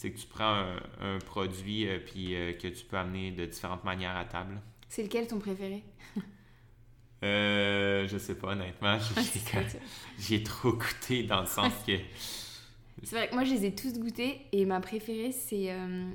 [0.00, 0.64] C'est que tu prends
[1.02, 4.58] un, produit puis que tu peux amener de différentes manières à table.
[4.88, 5.84] C'est lequel ton préféré?
[7.22, 8.96] Euh, je sais pas, honnêtement.
[10.18, 11.92] J'ai trop goûté dans le sens que.
[13.02, 16.10] C'est vrai que moi, je les ai tous goûtés et ma préférée, c'est euh,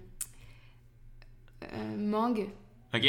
[1.61, 2.47] euh, mangue.
[2.91, 3.05] Ok.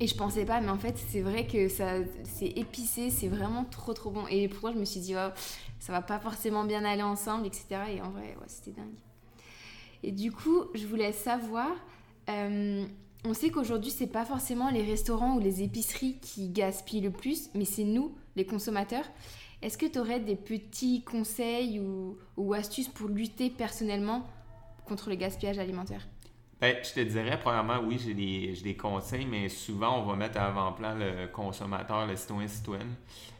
[0.00, 3.66] Et je pensais pas, mais en fait, c'est vrai que ça, c'est épicé, c'est vraiment
[3.66, 4.26] trop trop bon.
[4.28, 5.28] Et pourquoi je me suis dit, oh,
[5.78, 7.66] ça va pas forcément bien aller ensemble, etc.
[7.96, 8.96] Et en vrai, ouais, c'était dingue.
[10.02, 11.70] Et du coup, je voulais savoir.
[12.28, 12.84] Euh,
[13.24, 17.50] on sait qu'aujourd'hui, c'est pas forcément les restaurants ou les épiceries qui gaspillent le plus,
[17.54, 19.04] mais c'est nous, les consommateurs.
[19.62, 24.26] Est-ce que tu aurais des petits conseils ou, astuces pour lutter personnellement
[24.86, 26.08] contre le gaspillage alimentaire?
[26.60, 30.38] Ben, je te dirais, premièrement, oui, j'ai des, des, conseils, mais souvent, on va mettre
[30.38, 32.94] à avant-plan le consommateur, le citoyen-citoyenne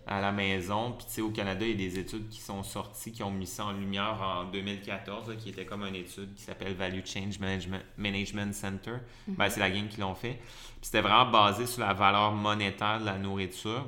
[0.07, 0.93] à la maison.
[0.93, 3.31] Puis, tu sais, au Canada, il y a des études qui sont sorties, qui ont
[3.31, 7.39] mis ça en lumière en 2014, qui était comme une étude qui s'appelle Value Change
[7.39, 8.97] Management, Management Center.
[9.29, 9.35] Mhm.
[9.37, 10.41] ben, c'est la gang qui l'ont fait.
[10.41, 13.87] Puis, c'était vraiment basé sur la valeur monétaire de la nourriture.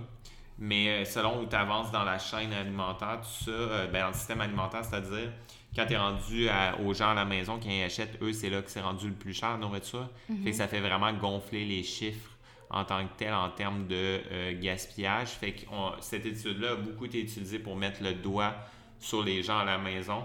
[0.58, 4.08] Mais euh, selon où tu avances dans la chaîne alimentaire, tout ça, euh, ben, dans
[4.08, 5.32] le système alimentaire, c'est-à-dire
[5.74, 6.48] quand tu es rendu
[6.84, 9.32] aux gens à la maison qui achètent, eux, c'est là que c'est rendu le plus
[9.32, 10.08] cher nourriture.
[10.44, 12.30] Fait que ça fait vraiment gonfler les chiffres
[12.70, 15.28] en tant que tel en termes de euh, gaspillage.
[15.28, 15.66] Fait que
[16.00, 18.54] cette étude-là a beaucoup été utilisée pour mettre le doigt
[18.98, 20.24] sur les gens à la maison.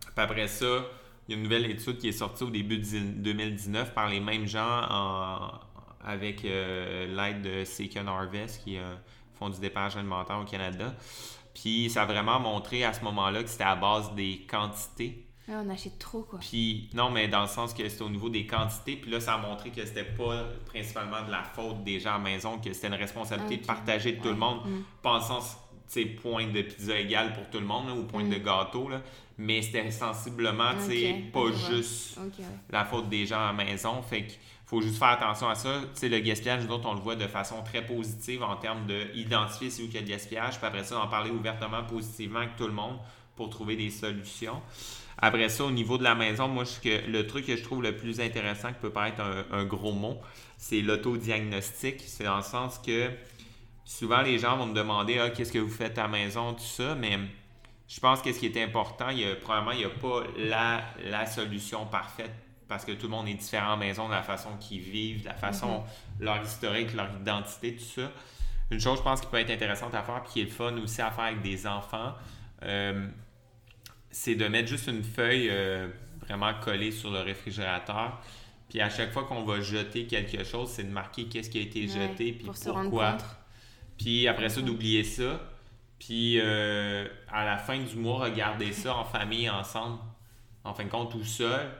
[0.00, 0.84] Puis après ça,
[1.26, 4.20] il y a une nouvelle étude qui est sortie au début de 2019 par les
[4.20, 4.82] mêmes gens
[6.04, 8.94] avec euh, l'aide de Second Harvest, qui euh,
[9.38, 10.94] font du dépannage alimentaire au Canada.
[11.54, 15.68] Puis ça a vraiment montré à ce moment-là que c'était à base des quantités on
[15.68, 16.38] achète trop, quoi.
[16.38, 18.96] Puis, non, mais dans le sens que c'était au niveau des quantités.
[18.96, 22.18] Puis là, ça a montré que c'était pas principalement de la faute des gens à
[22.18, 24.60] la maison, que c'était une responsabilité de partager de tout le monde.
[24.64, 24.82] Mm.
[25.02, 28.24] Pas en sens, tu sais, point de pizza égal pour tout le monde, ou point
[28.24, 28.42] de mm.
[28.42, 29.02] gâteau, là.
[29.36, 32.18] Mais c'était sensiblement, tu sais, pas juste
[32.70, 34.00] la faute des gens à la maison.
[34.00, 35.80] Fait qu'il faut juste faire attention à ça.
[35.98, 39.70] Tu le gaspillage, nous autres, on le voit de façon très positive en termes d'identifier
[39.70, 40.58] c'est où il y a gaspillage.
[40.58, 42.98] Puis après ça, en parler ouvertement, positivement avec tout le monde
[43.36, 44.62] pour trouver des solutions.
[45.18, 48.20] Après ça, au niveau de la maison, moi, le truc que je trouve le plus
[48.20, 49.22] intéressant, qui peut paraître
[49.52, 50.18] un, gros mot,
[50.56, 52.00] c'est l'autodiagnostic.
[52.06, 53.10] C'est dans le sens que
[53.84, 56.64] souvent les gens vont me demander ah, qu'est-ce que vous faites à la maison, tout
[56.64, 57.18] ça, mais
[57.86, 60.24] je pense que ce qui est important, il y a, probablement, il n'y a pas
[60.98, 64.50] la solution parfaite parce que tout le monde est différent la maison, de la façon
[64.58, 65.80] qu'ils vivent, de la façon,
[66.20, 66.24] mm-hmm.
[66.24, 68.10] leur historique, leur identité, tout ça.
[68.70, 70.76] Une chose, je pense, qui peut être intéressante à faire, puis qui est le fun
[70.78, 72.14] aussi à faire avec des enfants,
[72.62, 73.06] euh,
[74.10, 75.88] c'est de mettre juste une feuille euh,
[76.22, 78.20] vraiment collée sur le réfrigérateur.
[78.68, 81.62] Puis à chaque fois qu'on va jeter quelque chose, c'est de marquer qu'est-ce qui a
[81.62, 83.18] été jeté, puis pourquoi.
[83.98, 85.40] Puis après ça, d'oublier ça.
[85.98, 89.98] Puis euh, à la fin du mois, regarder ça en famille, ensemble.
[90.64, 91.70] En fin de compte, tout seul.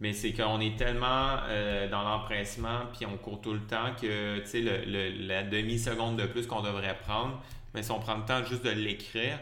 [0.00, 4.40] Mais c'est qu'on est tellement euh, dans l'empressement, puis on court tout le temps que,
[4.40, 7.40] tu sais, la demi-seconde de plus qu'on devrait prendre,
[7.74, 9.38] mais si on prend le temps juste de l'écrire,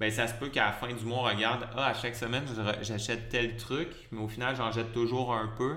[0.00, 2.42] ben ça se peut qu'à la fin du mois, on regarde, ah, à chaque semaine,
[2.82, 5.76] j'achète tel truc, mais au final, j'en jette toujours un peu.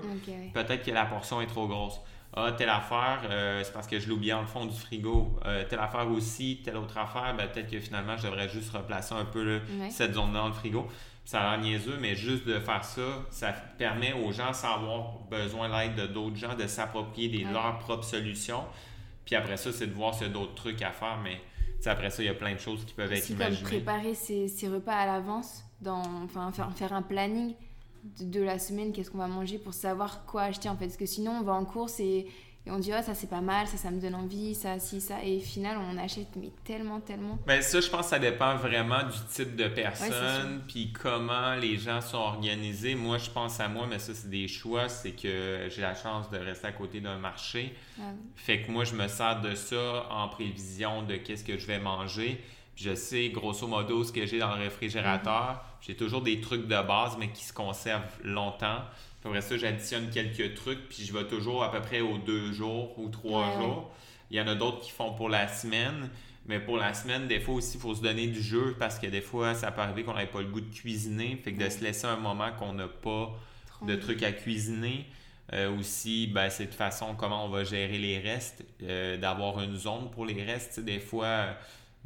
[0.52, 2.00] Peut-être que la portion est trop grosse.
[2.34, 5.38] Ah, telle affaire, euh, c'est parce que je l'ai oublié dans le fond du frigo.
[5.46, 9.14] Euh, telle affaire aussi, telle autre affaire, ben, peut-être que finalement, je devrais juste replacer
[9.14, 9.60] un peu
[9.90, 10.88] cette zone-là dans le frigo.
[11.26, 15.18] Ça a l'air niaiseux, mais juste de faire ça, ça permet aux gens, sans avoir
[15.28, 18.64] besoin l'aide d'autres gens, de s'approprier leurs propres solutions.
[19.24, 21.40] Puis après ça, c'est de voir s'il y a d'autres trucs à faire, mais
[21.84, 23.56] après ça, il y a plein de choses qui peuvent être imaginées.
[23.56, 27.54] comme préparer ses, repas à l'avance, enfin, faire, faire un planning
[28.20, 30.86] de, la semaine, qu'est-ce qu'on va manger pour savoir quoi acheter en fait.
[30.86, 32.26] Parce que sinon, on va en course et
[32.66, 35.00] et on dit, oh, ça c'est pas mal, ça, ça me donne envie, ça, si,
[35.00, 35.22] ça.
[35.22, 37.38] Et au final, on achète, mais tellement, tellement.
[37.46, 41.78] Mais ça, je pense que ça dépend vraiment du type de personne, puis comment les
[41.78, 42.96] gens sont organisés.
[42.96, 44.88] Moi, je pense à moi, mais ça, c'est des choix.
[44.88, 47.72] C'est que j'ai la chance de rester à côté d'un marché.
[48.34, 51.78] Fait que moi, je me sers de ça en prévision de qu'est-ce que je vais
[51.78, 52.42] manger.
[52.74, 55.52] Je sais grosso modo ce que j'ai dans le réfrigérateur.
[55.54, 55.86] Mm-hmm.
[55.86, 58.80] J'ai toujours des trucs de base, mais qui se conservent longtemps.
[59.26, 62.98] Après ça, j'additionne quelques trucs, puis je vais toujours à peu près aux deux jours
[62.98, 63.90] ou trois jours.
[64.30, 66.10] Il y en a d'autres qui font pour la semaine.
[66.48, 69.08] Mais pour la semaine, des fois aussi, il faut se donner du jeu parce que
[69.08, 71.40] des fois, ça peut arriver qu'on n'avait pas le goût de cuisiner.
[71.42, 73.34] Fait que de se laisser un moment qu'on n'a pas
[73.82, 75.06] de trucs à cuisiner.
[75.52, 79.76] Euh, aussi, ben, c'est de façon comment on va gérer les restes, euh, d'avoir une
[79.76, 80.80] zone pour les restes.
[80.80, 81.56] des fois,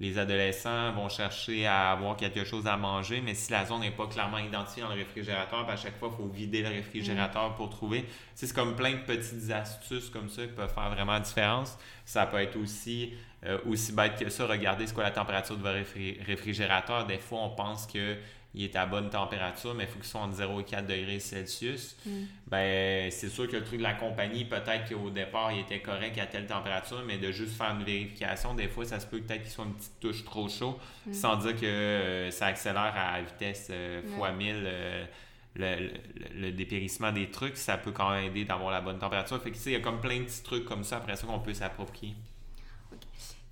[0.01, 3.91] les adolescents vont chercher à avoir quelque chose à manger, mais si la zone n'est
[3.91, 7.55] pas clairement identifiée dans le réfrigérateur, ben, à chaque fois, il faut vider le réfrigérateur
[7.55, 8.07] pour trouver.
[8.35, 11.79] C'est comme plein de petites astuces comme ça qui peuvent faire vraiment la différence.
[12.07, 13.13] Ça peut être aussi,
[13.45, 15.79] euh, aussi bête que ça, regarder ce qu'est la température de votre
[16.27, 17.07] réfrigérateur.
[17.07, 18.17] Des fois, on pense que
[18.55, 21.21] il est à bonne température, mais il faut qu'il soit entre 0 et 4 degrés
[21.21, 21.97] Celsius.
[22.05, 22.11] Mm.
[22.49, 26.19] Ben, c'est sûr que le truc de la compagnie, peut-être qu'au départ, il était correct
[26.19, 29.43] à telle température, mais de juste faire une vérification, des fois, ça se peut peut-être
[29.43, 31.13] qu'il soit une petite touche trop chaud, mm.
[31.13, 35.07] sans dire que euh, ça accélère à vitesse euh, x 1000 euh,
[35.55, 37.57] le, dépérissement des trucs.
[37.57, 39.41] Ça peut quand même aider d'avoir la bonne température.
[39.41, 41.39] Fait que, il y a comme plein de petits trucs comme ça après ça qu'on
[41.39, 42.15] peut s'approprier.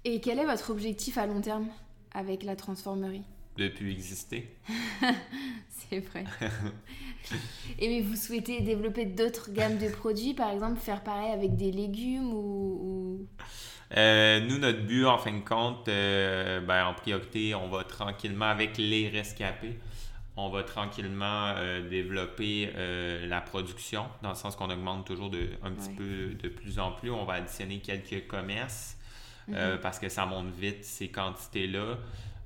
[0.04, 1.68] Et quel est votre objectif à long terme
[2.12, 3.22] avec la transformerie?
[3.58, 4.48] De plus exister.
[5.68, 6.24] c'est vrai.
[7.78, 11.72] Et mais vous souhaitez développer d'autres gammes de produits, par exemple faire pareil avec des
[11.72, 13.26] légumes ou...
[13.96, 18.44] Euh, nous, notre but, en fin de compte, euh, ben, en priorité, on va tranquillement,
[18.46, 19.78] avec les rescapés,
[20.36, 22.70] on va tranquillement euh, développer
[23.26, 26.92] la production, dans le sens qu'on augmente toujours de, un petit peu de plus en
[26.92, 27.10] plus.
[27.10, 28.96] On va additionner quelques commerces,
[29.50, 29.78] mm-hmm.
[29.78, 31.96] parce que ça monte vite, ces quantités-là.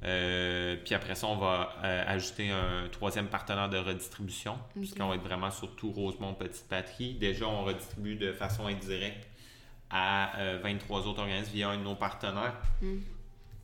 [0.05, 5.15] Euh, puis après ça, on va euh, ajouter un troisième partenaire de redistribution, puisqu'on va
[5.15, 7.15] être vraiment sur tout Rosemont Petite Patrie.
[7.15, 9.29] Déjà, on redistribue de façon indirecte
[9.91, 12.57] à 23 euh, autres organismes via un de nos partenaires.
[12.81, 12.97] Mm.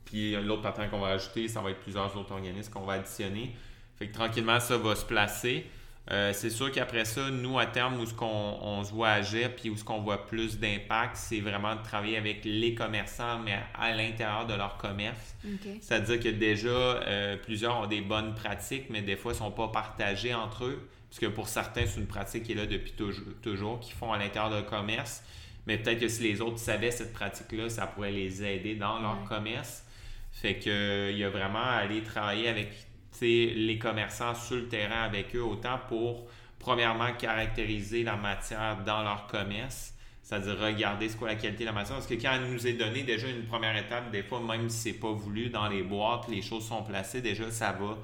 [0.05, 3.55] Puis l'autre partenaire qu'on va ajouter, ça va être plusieurs autres organismes qu'on va additionner.
[3.97, 5.65] Fait que tranquillement, ça va se placer.
[6.11, 9.55] Euh, c'est sûr qu'après ça, nous, à terme, où ce qu'on on se voit agir,
[9.55, 13.59] puis où ce qu'on voit plus d'impact, c'est vraiment de travailler avec les commerçants, mais
[13.75, 15.35] à l'intérieur de leur commerce.
[15.81, 19.67] C'est-à-dire que déjà, euh, plusieurs ont des bonnes pratiques, mais des fois, ne sont pas
[19.67, 20.89] partagées entre eux.
[21.09, 22.93] Parce que pour certains, c'est une pratique qui est là depuis
[23.41, 25.23] toujours, qu'ils font à l'intérieur de leur commerce.
[25.67, 29.23] Mais peut-être que si les autres savaient cette pratique-là, ça pourrait les aider dans leur
[29.25, 29.83] commerce.
[30.31, 32.88] Fait que il y a vraiment à aller travailler avec
[33.21, 39.27] les commerçants sur le terrain avec eux, autant pour, premièrement, caractériser la matière dans leur
[39.27, 41.95] commerce, c'est-à-dire regarder ce qu'est la qualité de la matière.
[41.97, 44.91] Parce que quand elle nous est donnée déjà une première étape, des fois, même si
[44.91, 47.97] c'est pas voulu, dans les boîtes, les choses sont placées, déjà, ça va.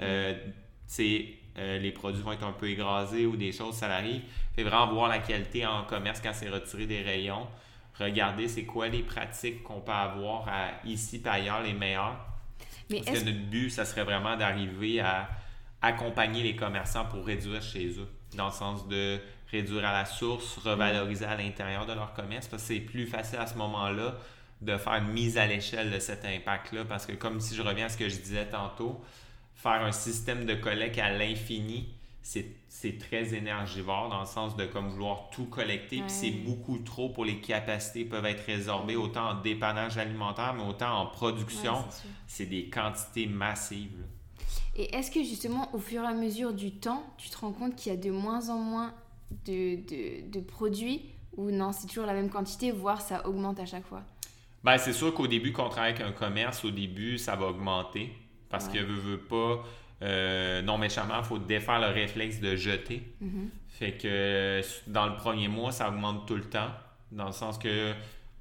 [0.00, 0.34] Euh,
[1.58, 4.22] euh, les produits vont être un peu égrasés ou des choses, ça arrive.
[4.54, 7.46] Fait vraiment voir la qualité en commerce quand c'est retiré des rayons.
[7.98, 10.48] Regarder c'est quoi les pratiques qu'on peut avoir
[10.84, 12.31] ici et ailleurs, les meilleures
[12.90, 15.28] parce que notre but, ça serait vraiment d'arriver à
[15.80, 20.58] accompagner les commerçants pour réduire chez eux, dans le sens de réduire à la source,
[20.58, 24.14] revaloriser à l'intérieur de leur commerce, parce que c'est plus facile à ce moment-là
[24.60, 27.86] de faire une mise à l'échelle de cet impact-là, parce que comme si je reviens
[27.86, 29.04] à ce que je disais tantôt,
[29.56, 34.88] faire un système de collecte à l'infini, c'est très énergivore dans le sens de comme
[34.88, 39.40] vouloir tout collecter, puis c'est beaucoup trop pour les capacités peuvent être résorbées, autant en
[39.40, 41.84] dépannage alimentaire, mais autant en production.
[42.26, 44.04] c'est des quantités massives.
[44.76, 47.76] Et est-ce que justement, au fur et à mesure du temps, tu te rends compte
[47.76, 48.94] qu'il y a de moins en moins
[49.44, 51.02] de, de, de produits
[51.36, 54.02] ou non, c'est toujours la même quantité, voire ça augmente à chaque fois?
[54.64, 57.46] Ben, c'est sûr qu'au début, quand on travaille avec un commerce, au début, ça va
[57.46, 58.12] augmenter
[58.48, 59.64] parce que veut, veut pas
[60.02, 63.02] euh, non méchamment, il faut défaire le réflexe de jeter.
[63.22, 63.48] Mm-hmm.
[63.68, 66.70] Fait que dans le premier mois, ça augmente tout le temps,
[67.10, 67.92] dans le sens que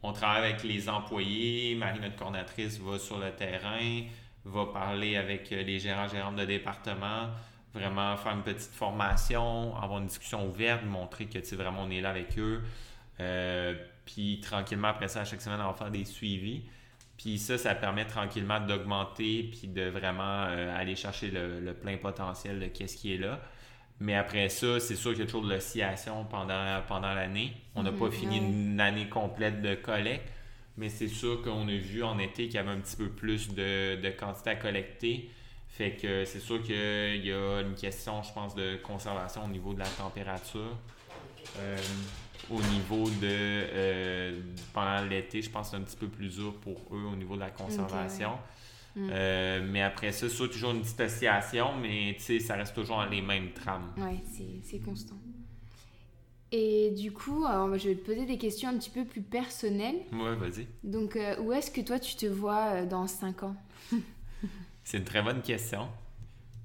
[0.04, 4.02] on travaille avec les employés, Marie, notre coordinatrice, va sur le terrain,
[4.46, 7.30] va parler avec les gérants, gérantes de département,
[7.74, 12.10] vraiment faire une petite formation, avoir une discussion ouverte, montrer que vraiment on est là
[12.10, 12.62] avec eux.
[13.20, 16.64] Euh, puis tranquillement, après ça, à chaque semaine, on va faire des suivis.
[17.22, 22.60] Puis ça, ça permet tranquillement d'augmenter puis de vraiment euh, aller chercher le, plein potentiel
[22.60, 23.40] de qu'est-ce qui est là.
[24.00, 27.54] Mais après ça, c'est sûr qu'il y a toujours de l'oscillation pendant, pendant l'année.
[27.76, 28.12] On n'a pas mhm.
[28.12, 30.34] fini une année complète de collecte.
[30.78, 33.50] Mais c'est sûr qu'on a vu en été qu'il y avait un petit peu plus
[33.54, 35.30] de, de quantité à collecter.
[35.70, 39.76] Fait que c'est sûr qu'il y a une question, je pense, de conservation au niveau
[39.76, 40.76] de la température.
[41.60, 41.78] Euh,
[42.52, 43.24] au niveau de.
[43.24, 44.42] Euh,
[44.74, 47.36] pendant l'été, je pense que c'est un petit peu plus dur pour eux au niveau
[47.36, 48.32] de la conservation.
[48.96, 49.10] Mm.
[49.12, 53.94] Euh, mais après ça, c'est toujours une dissociation, mais ça reste toujours les mêmes trames.
[53.98, 54.20] Oui,
[54.64, 55.16] c'est constant.
[56.54, 57.46] Et du coup,
[57.78, 60.02] je vais te poser des questions un petit peu plus personnelles.
[60.12, 60.68] Oui, vas-y.
[60.84, 63.56] Donc, où est-ce que toi, tu te vois dans 5 ans?
[64.84, 65.88] C'est une très bonne question.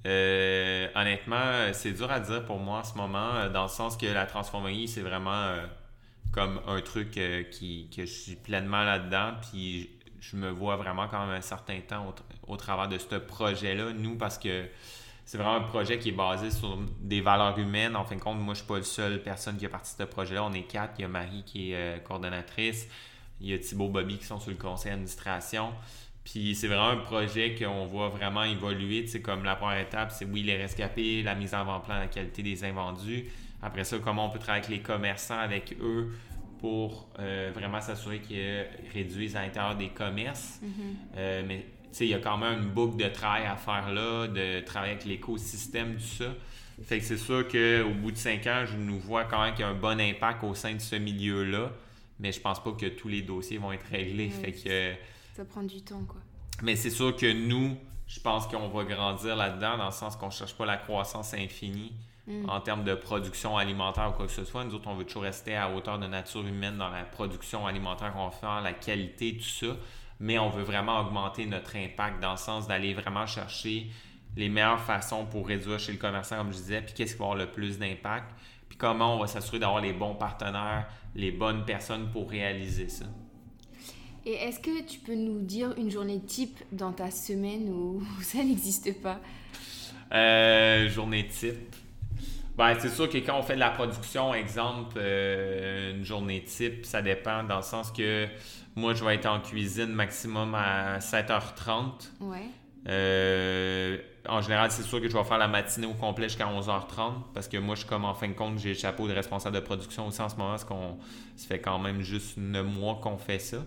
[0.06, 3.96] Euh, honnêtement, c'est dur à dire pour moi en ce moment, euh, dans le sens
[3.96, 5.66] que la transformerie, c'est vraiment euh,
[6.30, 7.18] comme un truc
[7.50, 9.90] qui, que je suis pleinement là-dedans, puis
[10.20, 12.14] je me vois vraiment quand même un certain temps
[12.46, 14.66] au, travers de ce projet-là, nous, parce que
[15.24, 17.96] c'est vraiment un projet qui est basé sur des valeurs humaines.
[17.96, 20.02] En fin de compte, moi, je suis pas la seule personne qui a parti de
[20.02, 20.44] ce projet-là.
[20.44, 20.94] On est quatre.
[20.98, 22.86] Il y a Marie qui est coordonnatrice.
[23.40, 25.72] Il y a Thibaut Bobby qui sont sur le conseil d'administration.
[26.26, 29.06] Puis c'est vraiment un projet qu'on voit vraiment évoluer.
[29.06, 32.42] C'est comme la première étape, c'est oui, les rescapés, la mise en avant-plan, la qualité
[32.42, 33.26] des invendus.
[33.62, 36.10] Après ça, comment on peut travailler avec les commerçants, avec eux,
[36.58, 40.60] pour euh, vraiment s'assurer qu'ils réduisent à l'intérieur des commerces.
[40.64, 41.16] Mm-hmm.
[41.16, 41.64] Euh, mais
[42.00, 45.04] il y a quand même une boucle de travail à faire là, de travailler avec
[45.04, 46.34] l'écosystème, du ça.
[46.82, 49.64] Fait que c'est sûr qu'au bout de cinq ans, je nous vois quand même qu'il
[49.64, 51.70] y a un bon impact au sein de ce milieu-là.
[52.18, 54.30] Mais je pense pas que tous les dossiers vont être réglés.
[54.30, 54.92] fait que
[55.36, 56.20] ça prend du temps, quoi.
[56.62, 60.26] Mais c'est sûr que nous, je pense qu'on va grandir là-dedans, dans le sens qu'on
[60.26, 61.92] ne cherche pas la croissance infinie
[62.26, 62.48] mm.
[62.48, 64.64] en termes de production alimentaire ou quoi que ce soit.
[64.64, 68.14] Nous autres, on veut toujours rester à hauteur de nature humaine dans la production alimentaire
[68.14, 69.76] qu'on fait, la qualité, tout ça.
[70.18, 73.90] Mais on veut vraiment augmenter notre impact dans le sens d'aller vraiment chercher
[74.36, 77.26] les meilleures façons pour réduire chez le commerçant, comme je disais, puis qu'est-ce qui va
[77.26, 78.30] avoir le plus d'impact,
[78.70, 83.04] puis comment on va s'assurer d'avoir les bons partenaires, les bonnes personnes pour réaliser ça.
[84.26, 88.38] Et est-ce que tu peux nous dire une journée type dans ta semaine où ça
[88.44, 89.20] n'existe pas?
[90.12, 91.76] Euh, Journée type.
[92.58, 96.84] Ben, c'est sûr que quand on fait de la production, exemple, euh, une journée type,
[96.84, 98.26] ça dépend dans le sens que
[98.74, 102.10] moi, je vais être en cuisine maximum à 7h30.
[102.20, 102.48] Ouais.
[102.88, 107.32] Euh, en général, c'est sûr que je vais faire la matinée au complet jusqu'à 11h30
[107.34, 109.56] parce que moi, je suis comme en fin de compte, j'ai le chapeau de responsable
[109.56, 110.96] de production aussi en ce moment parce qu'on
[111.36, 113.58] ça fait quand même juste 9 mois qu'on fait ça.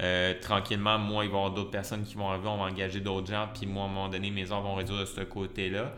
[0.00, 3.00] Euh, tranquillement, moi, il va y avoir d'autres personnes qui vont arriver, on va engager
[3.00, 5.92] d'autres gens, puis moi, à un moment donné, mes heures vont réduire de ce côté-là.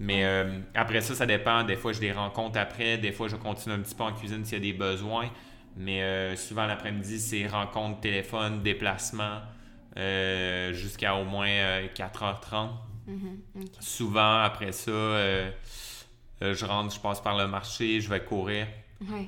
[0.00, 1.64] Mais euh, après ça, ça dépend.
[1.64, 2.98] Des fois, je les rencontre après.
[2.98, 5.28] Des fois, je continue un petit peu en cuisine s'il y a des besoins.
[5.76, 9.40] Mais souvent, l'après-midi, c'est rencontre, téléphone, déplacement.
[9.98, 11.48] Euh, jusqu'à au moins
[11.94, 12.68] 4h30.
[13.08, 13.80] Euh, mm-hmm.
[13.80, 15.50] Souvent, après ça, euh,
[16.40, 18.66] je rentre, je passe par le marché, je vais courir.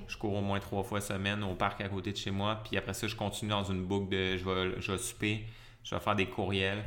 [0.09, 2.61] Je cours au moins trois fois semaine au parc à côté de chez moi.
[2.65, 5.45] Puis après ça, je continue dans une boucle de je vais, je vais souper,
[5.85, 6.83] je vais faire des courriels.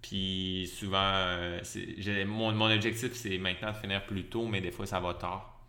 [0.00, 1.36] Puis souvent,
[2.26, 5.60] mon, mon objectif, c'est maintenant de finir plus tôt, mais des fois, ça va tard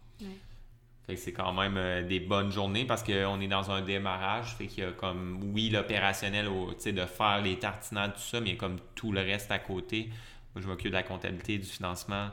[1.16, 4.56] c'est quand même euh, des bonnes journées parce qu'on est dans un démarrage.
[4.56, 8.54] Fait qu'il y a comme, oui, l'opérationnel, de faire les tartinades, tout ça, mais il
[8.54, 10.10] y a comme tout le reste à côté.
[10.54, 12.30] Moi, je m'occupe de la comptabilité, du financement,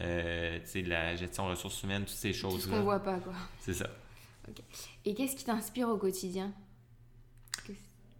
[0.00, 2.58] euh, de la gestion ressources humaines, toutes ces choses-là.
[2.58, 3.34] Tout ce qu'on voit pas, quoi.
[3.60, 3.88] C'est ça.
[5.04, 6.52] Et qu'est-ce qui t'inspire au quotidien?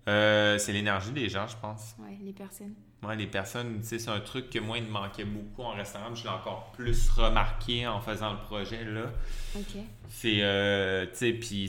[0.08, 1.94] Euh, c'est l'énergie des gens, je pense.
[1.98, 2.74] Ouais, les personnes.
[3.02, 6.14] Ouais, les personnes, c'est un truc que moi, il me manquait beaucoup en restaurant.
[6.14, 9.04] Je l'ai encore plus remarqué en faisant le projet, là.
[9.56, 9.82] OK.
[10.10, 11.68] C'est, euh, tu sais, puis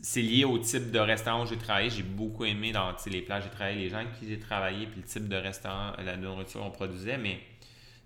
[0.00, 1.90] c'est, lié au type de restaurant où j'ai travaillé.
[1.90, 5.02] J'ai beaucoup aimé dans les plages, j'ai travaillé, les gens avec qui j'ai travaillé, puis
[5.02, 7.40] le type de restaurant, la nourriture qu'on produisait, mais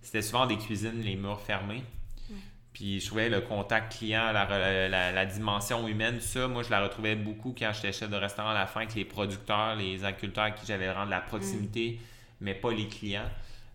[0.03, 1.85] c'était souvent des cuisines, les murs fermés.
[2.73, 7.17] Puis je trouvais le contact client, la, la, dimension humaine, ça, moi je la retrouvais
[7.17, 10.51] beaucoup quand j'étais chef de restaurant à la fin avec les producteurs, les agriculteurs à
[10.53, 12.45] qui j'avais vraiment de la proximité, mm.
[12.45, 13.29] mais pas les clients.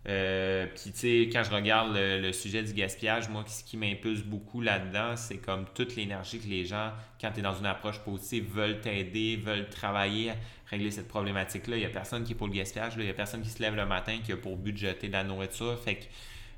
[0.08, 4.22] Euh, puis tu sais, quand je regarde le, sujet du gaspillage, moi, ce qui m'impulse
[4.22, 8.00] beaucoup là-dedans, c'est comme toute l'énergie que les gens, quand tu es dans une approche
[8.00, 10.36] positive, veulent t'aider, veulent travailler à
[10.70, 11.76] régler cette problématique-là.
[11.76, 13.62] Il n'y a personne qui est pour le gaspillage, il n'y a personne qui se
[13.62, 15.78] lève le matin qui a pour but de jeter de la nourriture.
[15.84, 16.06] Fait que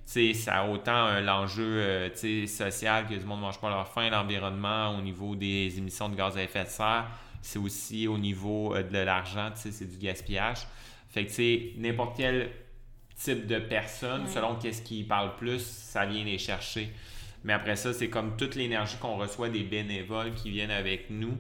[0.06, 4.98] ça a autant l'enjeu euh, social que le monde ne mange pas leur faim, l'environnement
[4.98, 7.08] au niveau des émissions de gaz à effet de serre.
[7.42, 10.68] C'est aussi au niveau euh, de l'argent, c'est du gaspillage.
[11.10, 12.50] Fait que n'importe quel
[13.16, 16.92] type de personne, selon qu'est-ce qui parle plus, ça vient les chercher.
[17.44, 21.38] Mais après ça, c'est comme toute l'énergie qu'on reçoit des bénévoles qui viennent avec nous.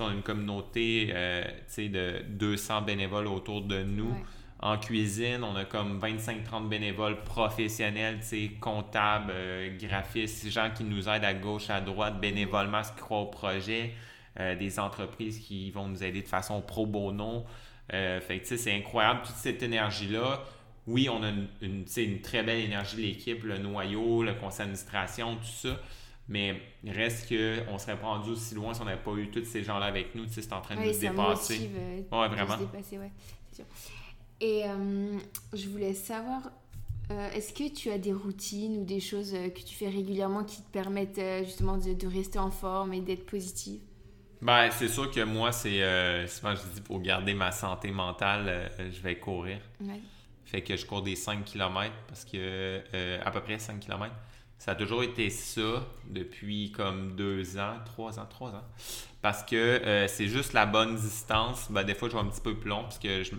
[0.00, 1.44] on a une communauté euh,
[1.76, 4.14] de 200 bénévoles autour de nous.
[4.62, 8.20] En cuisine, on a comme 25-30 bénévoles professionnels,
[8.60, 13.26] comptables, euh, graphistes, gens qui nous aident à gauche, à droite, bénévolement, qui croient au
[13.26, 13.94] projet.
[14.38, 17.44] des entreprises qui vont nous aider de façon pro bono.
[17.90, 20.42] fait que, c'est incroyable, toute cette énergie-là.
[20.86, 25.36] Oui, on a une, une, une très belle énergie l'équipe, le noyau, le conseil d'administration,
[25.36, 25.76] tout ça.
[26.28, 29.62] Mais reste qu'on serait pas rendu aussi loin si on n'avait pas eu tous ces
[29.62, 30.24] gens-là avec nous.
[30.28, 31.58] C'est en train de nous dépasser.
[31.58, 32.56] Motive, euh, vraiment.
[32.56, 33.10] dépasser, ouais,
[33.50, 33.64] c'est sûr.
[34.42, 35.18] Et euh,
[35.54, 36.50] je voulais savoir,
[37.10, 40.60] euh, est-ce que tu as des routines ou des choses que tu fais régulièrement qui
[40.60, 43.80] te permettent justement de, rester en forme et d'être positive?
[44.42, 49.00] Ben, c'est sûr que moi, c'est souvent je dis pour garder ma santé mentale, je
[49.00, 49.60] vais courir.
[49.80, 50.00] Ouais.
[50.44, 52.82] Fait que je cours des 5 km parce que
[53.24, 54.12] à peu près 5 km.
[54.62, 58.62] Ça a toujours été ça depuis comme deux ans, trois ans, trois ans.
[59.20, 61.66] Parce que euh, c'est juste la bonne distance.
[61.68, 63.32] Ben, des fois, je vais un petit peu plus long parce que je,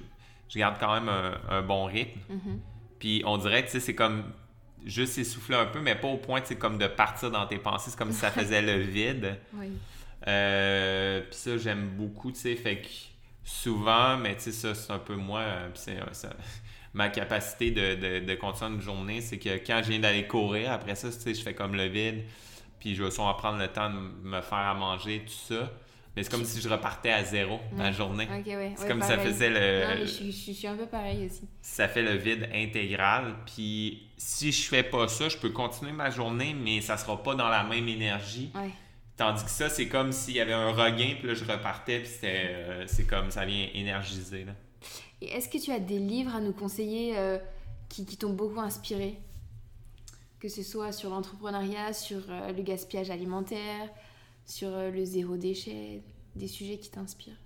[0.55, 1.09] garde quand même
[1.49, 2.19] un, bon rythme.
[2.31, 2.59] Mm-hmm.
[2.99, 4.23] Puis on dirait que c'est comme
[4.85, 7.91] juste essouffler un peu, mais pas au point comme de partir dans tes pensées.
[7.91, 9.37] C'est comme si ça faisait le vide.
[9.53, 9.71] Oui.
[10.27, 12.55] Euh, puis ça, j'aime beaucoup, tu sais.
[12.55, 12.87] Fait que
[13.43, 15.39] souvent, mais tu sais, ça, c'est un peu moi.
[15.41, 16.29] Euh, puis c'est, ça,
[16.93, 20.95] ma capacité de, de, continuer une journée, c'est que quand je viens d'aller courir, après
[20.95, 22.23] ça, tu sais, je fais comme le vide,
[22.79, 25.71] puis je vais souvent prendre le temps de me faire à manger, tout ça.
[26.15, 28.27] Mais c'est comme si je repartais à zéro ma journée.
[28.77, 30.05] C'est comme si ça faisait le.
[30.05, 31.47] je, suis un peu pareil aussi.
[31.61, 33.35] Ça fait le vide intégral.
[33.45, 37.35] Puis si je fais pas ça, je peux continuer ma journée, mais ça sera pas
[37.35, 38.51] dans la même énergie.
[39.17, 42.11] Tandis que ça, c'est comme s'il y avait un regain, puis là, je repartais, puis
[42.23, 44.43] euh, c'est comme ça vient énergiser.
[44.43, 44.53] Là
[45.31, 47.37] est-ce que tu as des livres à nous conseiller euh,
[47.89, 49.17] qui, t'ont beaucoup inspiré?
[50.39, 53.89] Que ce soit sur l'entrepreneuriat, sur euh, le gaspillage alimentaire,
[54.45, 56.01] sur euh, le zéro déchet,
[56.35, 57.39] des sujets qui t'inspirent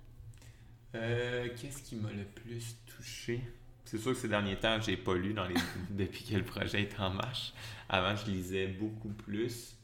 [0.92, 3.40] Qu'est-ce qui m'a le plus touché?
[3.84, 5.54] C'est sûr que ces derniers temps, j'ai pas lu dans les...
[5.90, 7.52] depuis que le projet est en marche.
[7.88, 9.76] Avant, je lisais beaucoup plus.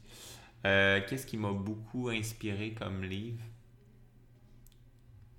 [0.63, 3.43] Qu'est-ce qui m'a beaucoup inspiré comme livre?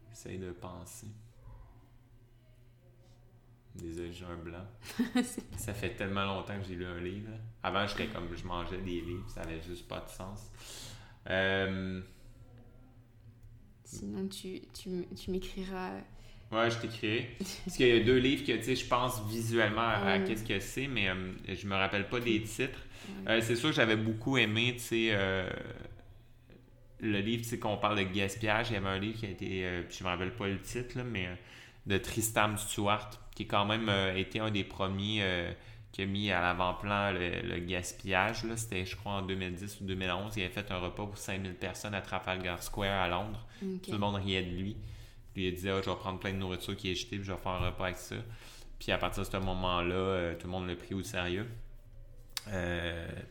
[0.09, 1.09] J'essaie de penser.
[3.77, 4.65] Désolé, j'ai un blanc.
[5.57, 7.31] ça fait tellement longtemps que j'ai lu un livre.
[7.63, 10.51] Avant, j'étais comme je mangeais des livres, ça n'avait juste pas de sens.
[11.31, 12.01] Euh,
[13.85, 15.93] Sinon, tu, tu, tu m'écriras.
[16.53, 17.31] Ouais, je t'écrirai.
[17.39, 20.61] Parce qu'il y a deux livres que, tu sais, je pense visuellement à, qu'est-ce que
[20.61, 22.87] c'est, mais euh, je me rappelle pas des titres.
[23.29, 25.17] Euh, c'est sûr que j'avais beaucoup aimé, tu sais,
[27.01, 28.71] le livre, tu sais, qu'on parle de gaspillage.
[28.71, 31.05] Il y avait un livre qui a été, je me rappelle pas le titre, là,
[31.05, 31.29] mais
[31.87, 35.53] de Tristan Stewart qui a quand même euh, été un des premiers euh,
[35.97, 38.45] qui a mis à l'avant-plan le, gaspillage.
[38.57, 40.37] C'était, je crois, en 2010 ou 2011.
[40.37, 43.47] Il avait fait un repas pour 5000 personnes à Trafalgar Square à Londres.
[43.83, 44.77] Tout le monde riait de lui.
[45.35, 47.33] Lui, il disait ah, Je vais prendre plein de nourriture qui est jetée, puis je
[47.33, 48.17] vais faire un repas avec ça.
[48.79, 51.49] Puis à partir de ce moment-là, euh, tout le monde l'a pris au sérieux.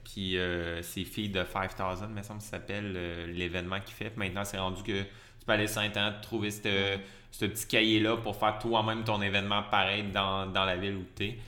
[0.04, 0.36] puis
[0.82, 4.18] c'est Filles de 5000, me semble que ça s'appelle l'événement qu'il fait.
[4.18, 8.58] maintenant, c'est rendu que tu peux aller sur Internet trouver ce petit cahier-là pour faire
[8.58, 11.40] toi-même ton événement pareil dans, la ville où tu es.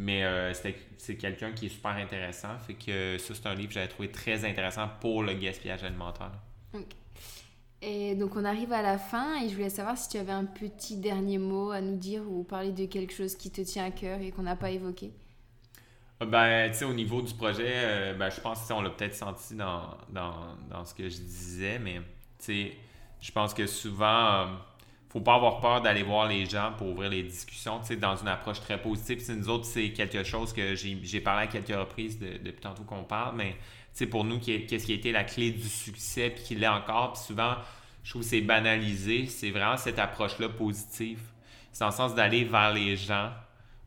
[0.00, 0.52] Mais euh,
[0.96, 2.56] c'est quelqu'un qui est super intéressant.
[2.60, 6.30] Fait que ça, c'est un livre que j'avais trouvé très intéressant pour le gaspillage alimentaire.
[7.82, 10.44] Et donc, on arrive à la fin et je voulais savoir si tu avais un
[10.44, 13.90] petit dernier mot à nous dire ou parler de quelque chose qui te tient à
[13.90, 15.10] cœur et qu'on n'a pas évoqué.
[16.22, 19.16] Euh, ben, tu sais, au niveau du projet, euh, ben, je pense qu'on l'a peut-être
[19.16, 21.96] senti dans, dans, ce que je disais, mais
[22.38, 22.72] tu sais,
[23.20, 24.46] je pense que souvent
[25.08, 28.16] faut pas avoir peur d'aller voir les gens pour ouvrir les discussions, tu sais, dans
[28.16, 29.20] une approche très positive.
[29.20, 33.04] C'est nous autres, c'est quelque chose que j'ai parlé à quelques reprises depuis tantôt qu'on
[33.04, 36.42] parle, mais tu sais, pour nous, qu'est-ce qui a été la clé du succès, puis
[36.44, 37.54] qui l'est encore, puis souvent,
[38.04, 41.20] je trouve que c'est banalisé, c'est vraiment cette approche-là positive.
[41.72, 43.30] C'est dans le sens d'aller vers les gens,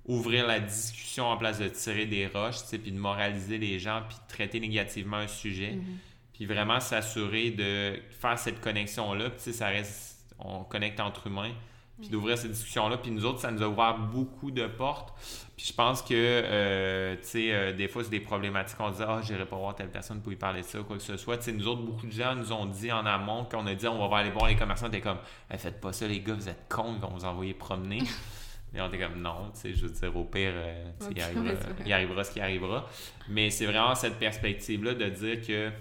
[0.05, 3.77] ouvrir la discussion en place de tirer des roches, tu sais, puis de moraliser les
[3.77, 6.33] gens, puis de traiter négativement un sujet, mm-hmm.
[6.33, 10.10] puis vraiment s'assurer de faire cette connexion-là, puis tu sais, ça reste
[10.43, 11.53] on connecte entre humains,
[11.99, 12.97] puis d'ouvrir ces discussions-là.
[12.97, 15.13] Puis nous autres, ça nous a ouvert beaucoup de portes.
[15.55, 18.79] Puis je pense que, euh, tu sais, euh, des fois, c'est des problématiques.
[18.79, 21.03] On dit, ah, j'irai pas voir telle personne pour y parler de ça, quoi que
[21.03, 21.37] ce soit.
[21.37, 23.87] Tu sais, nous autres, beaucoup de gens nous ont dit en amont, qu'on a dit,
[23.87, 25.19] on va aller voir les commerçants, t'es comme,
[25.49, 28.01] hey, faites pas ça, les gars, vous êtes cons, ils vont vous envoyer promener.
[28.73, 31.51] Mais on était comme non, tu sais, je veux dire, au pire, euh, il, arrivera,
[31.85, 32.87] il, arrivera, ce qui arrivera.
[33.29, 35.71] Mais c'est vraiment cette perspective-là de dire que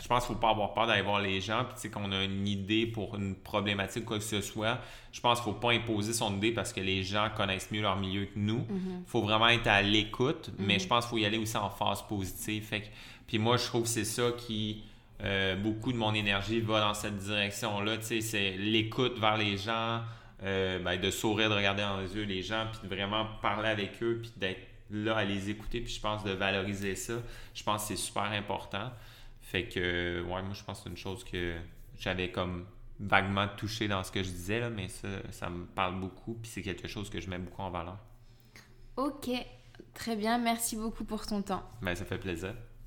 [0.00, 1.64] je pense qu'il ne faut pas avoir peur d'aller voir les gens.
[1.64, 4.78] Puis, tu sais, qu'on a une idée pour une problématique ou quoi que ce soit,
[5.12, 7.82] je pense qu'il ne faut pas imposer son idée parce que les gens connaissent mieux
[7.82, 8.64] leur milieu que nous.
[8.68, 9.02] Il mhm.
[9.06, 10.80] faut vraiment être à l'écoute, mais mhm.
[10.80, 12.64] je pense qu'il faut y aller aussi en phase positive.
[12.64, 12.90] Fait
[13.26, 14.82] puis moi, je trouve que c'est ça qui.
[15.20, 17.98] Euh, beaucoup de mon énergie va dans cette direction-là.
[17.98, 20.00] Tu sais, c'est l'écoute vers les gens,
[20.44, 23.68] euh, ben, de sourire, de regarder dans les yeux les gens, puis de vraiment parler
[23.68, 25.80] avec eux, puis d'être là à les écouter.
[25.80, 27.14] Puis je pense de valoriser ça.
[27.52, 28.92] Je pense que c'est super important.
[29.48, 31.56] Fait que, ouais, moi, je pense que c'est une chose que
[31.96, 32.66] j'avais comme
[33.00, 36.50] vaguement touché dans ce que je disais, là, mais ça, ça me parle beaucoup, puis
[36.50, 37.96] c'est quelque chose que je mets beaucoup en valeur.
[38.96, 39.30] Ok,
[39.94, 40.36] très bien.
[40.36, 41.62] Merci beaucoup pour ton temps.
[41.80, 42.54] Ben, ça fait plaisir.